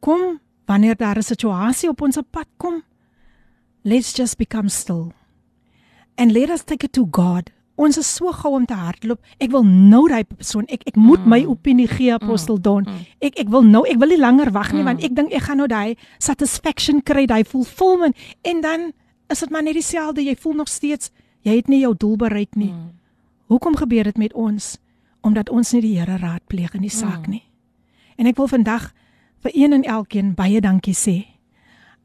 [0.00, 2.82] kom wanneer daar 'n situasie op ons pad kom,
[3.82, 5.12] let's just become still.
[6.16, 7.50] And let us take it to God.
[7.80, 9.20] Ons is so gou om te hardloop.
[9.40, 10.66] Ek wil nou daai persoon.
[10.68, 12.84] Ek ek moet my opinie gee apostel Don.
[13.24, 15.62] Ek ek wil nou, ek wil nie langer wag nie want ek dink ek gaan
[15.62, 18.92] nou daai satisfaction kry, daai fulfillment en dan
[19.32, 20.20] is dit maar net dieselfde.
[20.26, 21.10] Jy voel nog steeds
[21.46, 22.72] jy het nie jou doel bereik nie.
[23.48, 24.76] Hoekom gebeur dit met ons?
[25.24, 27.44] Omdat ons nie die Here raadpleeg in die saak nie.
[28.16, 28.92] En ek wil vandag
[29.40, 31.16] vir een en elkeen baie dankie sê.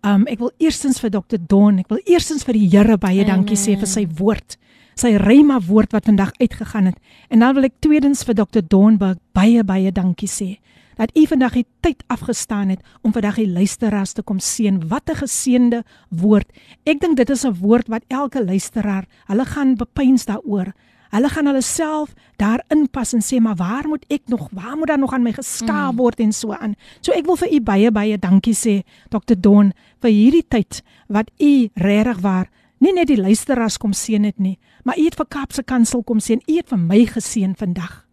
[0.06, 1.38] Um ek wil eerstens vir Dr.
[1.40, 4.58] Don, ek wil eerstens vir die Here baie dankie sê vir sy woord.
[4.96, 7.00] Sy rema woord wat vandag uitgegaan het.
[7.28, 8.62] En dan wil ek tweedens vir Dr.
[8.64, 10.56] Donberg baie baie dankie sê
[10.96, 14.88] dat u vandag die tyd afgestaan het om vandag die luisteraars te kom seën.
[14.88, 16.48] Wat 'n geseënde woord.
[16.86, 20.72] Ek dink dit is 'n woord wat elke luisteraar, hulle gaan bepeins daaroor.
[21.10, 24.88] Hulle gaan hulle self daarin pas en sê maar waar moet ek nog waar moet
[24.88, 26.76] daar nog aan my geskaap word en so aan.
[27.02, 31.32] So ek wil vir u baie baie dankie sê Dr Don vir hierdie tyd wat
[31.40, 35.26] u regtig waar nie net die luisteraars kom seën het nie, maar u het vir
[35.26, 36.42] Kaapse Kansel kom seën.
[36.48, 38.04] U het vir my geseën vandag.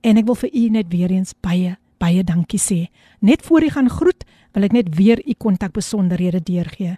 [0.00, 2.88] En ek wil vir u net weer eens baie baie dankie sê.
[3.20, 4.24] Net voor u gaan groet,
[4.56, 6.96] wil ek net weer u kontakbesonderhede deurgee.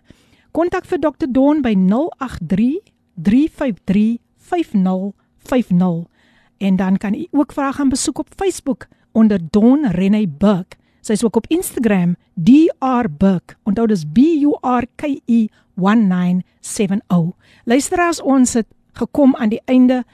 [0.54, 2.78] Kontak vir Dr Don by 083
[3.18, 6.06] 353 5050
[6.62, 10.76] en dan kan u ook vra gaan besoek op Facebook onder Don Renay Burke.
[11.02, 13.56] Sy's ook op Instagram DR Burke.
[13.66, 17.32] Onthou dis B U R K E 1970.
[17.64, 20.04] Luisteraars, ons het gekom aan die einde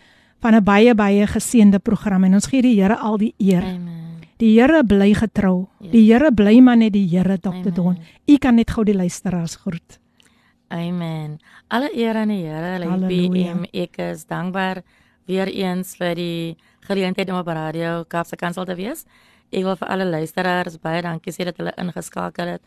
[0.41, 3.63] van 'n baie baie geseënde program en ons gee die Here al die eer.
[3.63, 4.21] Amen.
[4.37, 5.69] Die Here bly getrou.
[5.81, 7.73] Die Here bly maar net die Here Dr.
[7.75, 7.99] Don.
[8.27, 9.99] U kan net gou die luisteraars groet.
[10.69, 11.39] Amen.
[11.69, 12.87] Alle eer aan die Here.
[12.87, 13.29] Halleluja.
[13.29, 14.83] BM, ek is dankbaar
[15.27, 19.05] weer eens vir die geleentheid om op radio Kaapse Kansel te wees.
[19.51, 22.63] Ek wil vir alle luisteraars baie dankie sê dat hulle ingeskakel het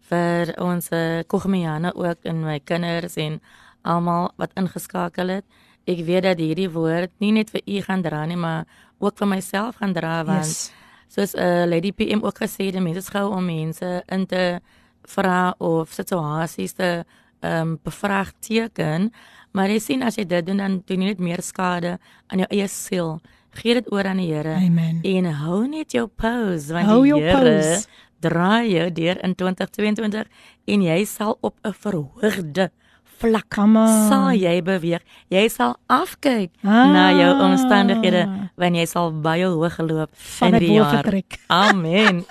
[0.00, 0.88] vir ons
[1.26, 3.40] kogmiane ook en my kinders en
[3.82, 5.44] almal wat ingeskakel het.
[5.86, 8.64] Ek weet dat hierdie woord nie net vir u gaan dra nie, maar
[8.98, 10.72] ook vir myself gaan dra want Yes.
[11.08, 14.60] soos 'n uh, Lady PM ook gesê het, mense is gou om mense in te
[15.04, 17.04] vra of situasies te
[17.40, 19.12] ehm um, bevraagteken,
[19.52, 22.48] maar jy sien as jy dit doen dan doen jy net meer skade aan jou
[22.50, 23.20] eie siel.
[23.56, 24.56] Gee dit oor aan die Here
[25.04, 27.80] en hou net jou pose want Hou die Here.
[28.28, 30.24] Draai jou deur in 2022
[30.66, 32.70] en jy sal op 'n verhoogde
[33.18, 33.76] vlak on.
[34.08, 35.00] sal jy beweeg.
[35.30, 36.90] Jy sal afkyk Ah.
[36.92, 40.90] na jou omstandighede wanneer jy sal baie hoog geloop Van in die jaar.
[41.02, 41.38] vertrek.
[41.48, 42.24] Amen.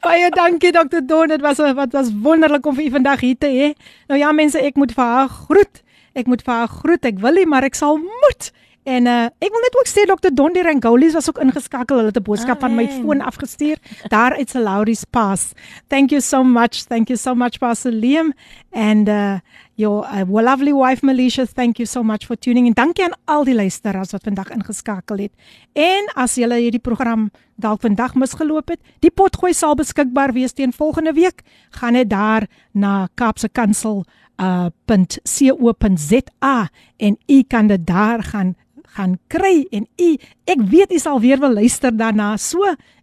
[0.00, 1.00] Baie dankie Dr.
[1.06, 1.28] Don.
[1.28, 3.72] Dit was wat was wonderlik om vir u vandag hier te hê.
[4.08, 5.82] Nou ja mense, ek moet vir haar groet.
[6.14, 7.04] Ek moet vir haar groet.
[7.04, 8.52] Ek wil nie, maar ek sal moet.
[8.82, 10.32] En uh ek wil net ook sê Dr.
[10.34, 11.96] Don die Rangolis was ook ingeskakel.
[11.96, 13.02] Hulle het 'n boodskap van my Amen.
[13.02, 13.78] foon afgestuur
[14.08, 15.52] daar uit se Laurie's Pass.
[15.86, 16.82] Thank you so much.
[16.88, 18.32] Thank you so much Pastor Liam
[18.70, 19.38] and uh
[19.74, 21.46] your uh, lovely wife Melisha.
[21.46, 22.72] Thank you so much for tuning in.
[22.72, 25.32] Dankie aan al die luisteraars wat vandag ingeskakel het.
[25.72, 30.72] En as julle hierdie program dalk vandag misgeloop het, die potgooi sal beskikbaar wees teen
[30.72, 31.42] volgende week.
[31.70, 34.04] Gaan net daar na Kaapse Kansel
[34.40, 34.66] uh
[35.22, 38.56] .co.za en u kan dit daar gaan
[38.96, 42.36] gaan kry en u ek weet u sal weer wil luister daarna.
[42.36, 42.60] So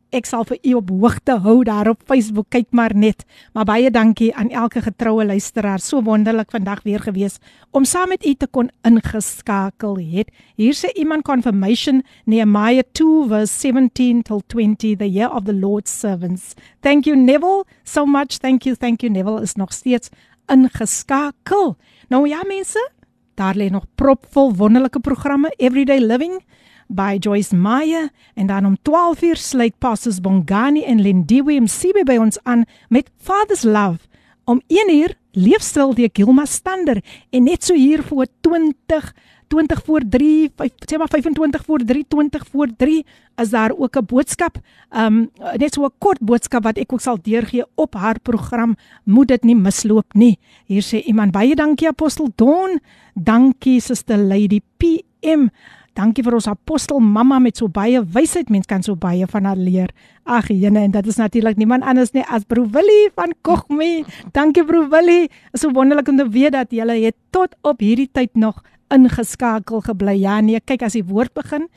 [0.10, 2.50] ek sal vir u op hoogte hou daar op Facebook.
[2.50, 3.26] Kyk maar net.
[3.54, 5.80] Maar baie dankie aan elke getroue luisteraar.
[5.80, 7.38] So wonderlik vandag weer gewees
[7.72, 10.32] om saam met u te kon ingeskakel het.
[10.58, 15.92] Hier sê iemand confirmation Nehemiah 2 verse 17 till 20 the year of the Lord's
[16.00, 16.56] servants.
[16.82, 18.40] Thank you Neville so much.
[18.40, 18.76] Thank you.
[18.76, 20.10] Thank you Neville is nog steeds
[20.50, 21.78] ingeskakel.
[22.10, 22.92] Nou ja mense,
[23.40, 26.44] daar lê nog propvol wonderlike programme Everyday Living
[26.88, 32.40] by Joyce Meyer en dan om 12:00 sluit Pastors Bongani en Lindiwe Msibe by ons
[32.44, 34.00] aan met Father's Love.
[34.44, 39.16] Om 1:00 leefstyl deur Gilma Stander en net so hier voor 20
[39.50, 43.06] 20 voor 3, 5, sê maar 25 voor 3, 20 voor 3
[43.42, 44.58] is daar ook 'n boodskap.
[44.96, 48.76] Um net so 'n kort boodskap wat ek ook sal deurgee op haar program.
[49.04, 50.40] Moet dit nie misloop nie.
[50.66, 52.80] Hier sê iemand baie dankie apostel Don.
[53.14, 55.50] Dankie suster Lady PM.
[55.94, 58.50] Dankie vir ons apostel mamma met so baie wysheid.
[58.50, 59.90] Mens kan so baie van haar leer.
[60.24, 64.06] Ag jene en dit is natuurlik niemand anders nie as Broer Willie van Kogme.
[64.32, 65.30] Dankie Broer Willie.
[65.52, 68.62] Is so wonderlik om te weet dat jy het tot op hierdie tyd nog
[68.94, 70.18] ingeskakel gebly.
[70.20, 71.68] Ja nee, kyk as die woord begin,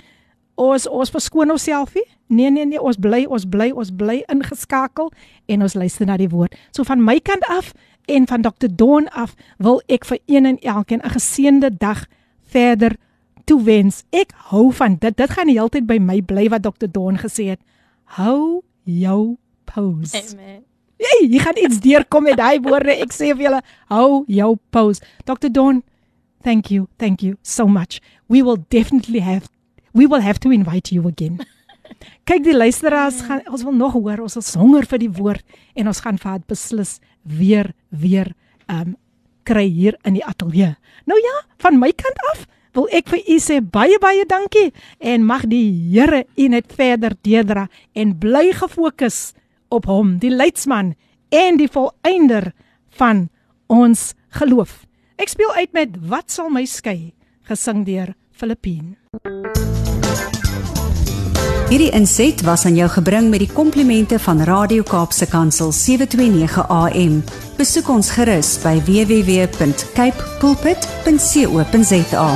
[0.60, 2.06] ons ons verskoon onsself nie.
[2.32, 5.12] Nee nee nee, ons bly, ons bly, ons bly ingeskakel
[5.46, 6.56] en ons luister na die woord.
[6.72, 7.72] So van my kant af
[8.10, 8.68] en van Dr.
[8.68, 12.06] Dawn af wil ek vir een en elkeen 'n geseënde dag
[12.42, 12.96] verder
[13.44, 14.04] toewens.
[14.10, 15.16] Ek hou van dit.
[15.16, 16.90] Dit gaan die hele tyd by my bly wat Dr.
[16.90, 17.60] Dawn gesê het.
[18.04, 20.16] Hou jou pose.
[20.16, 20.62] Amen.
[21.02, 22.94] Hey, jy gaan iets deurkom met daai woorde.
[22.94, 25.02] Ek sê vir julle, hou jou pose.
[25.26, 25.50] Dr.
[25.50, 25.82] Dawn,
[26.42, 26.88] Thank you.
[26.98, 28.00] Thank you so much.
[28.28, 29.48] We will definitely have
[29.92, 31.40] we will have to invite you again.
[32.28, 34.24] Kyk die luisteraars gaan ons wil nog hoor.
[34.24, 35.44] Ons is honger vir die woord
[35.76, 38.32] en ons gaan vir beslis weer weer
[38.66, 38.96] um
[39.46, 40.74] kry hier in die ateljee.
[41.06, 42.46] Nou ja, van my kant af
[42.76, 47.16] wil ek vir u sê baie baie dankie en mag die Here u net verder
[47.26, 49.32] deurdra en bly gefokus
[49.72, 50.94] op hom, die leidsman
[51.32, 52.52] en die volëinder
[52.96, 53.28] van
[53.72, 54.84] ons geloof.
[55.22, 57.12] Ek speel uit met Wat sal my skei
[57.46, 58.96] gesing deur Filippine.
[61.70, 67.22] Hierdie inset was aan jou gebring met die komplimente van Radio Kaapse Kansel 729 AM.
[67.56, 72.28] Besoek ons gerus by www.cape pulpit.co.za.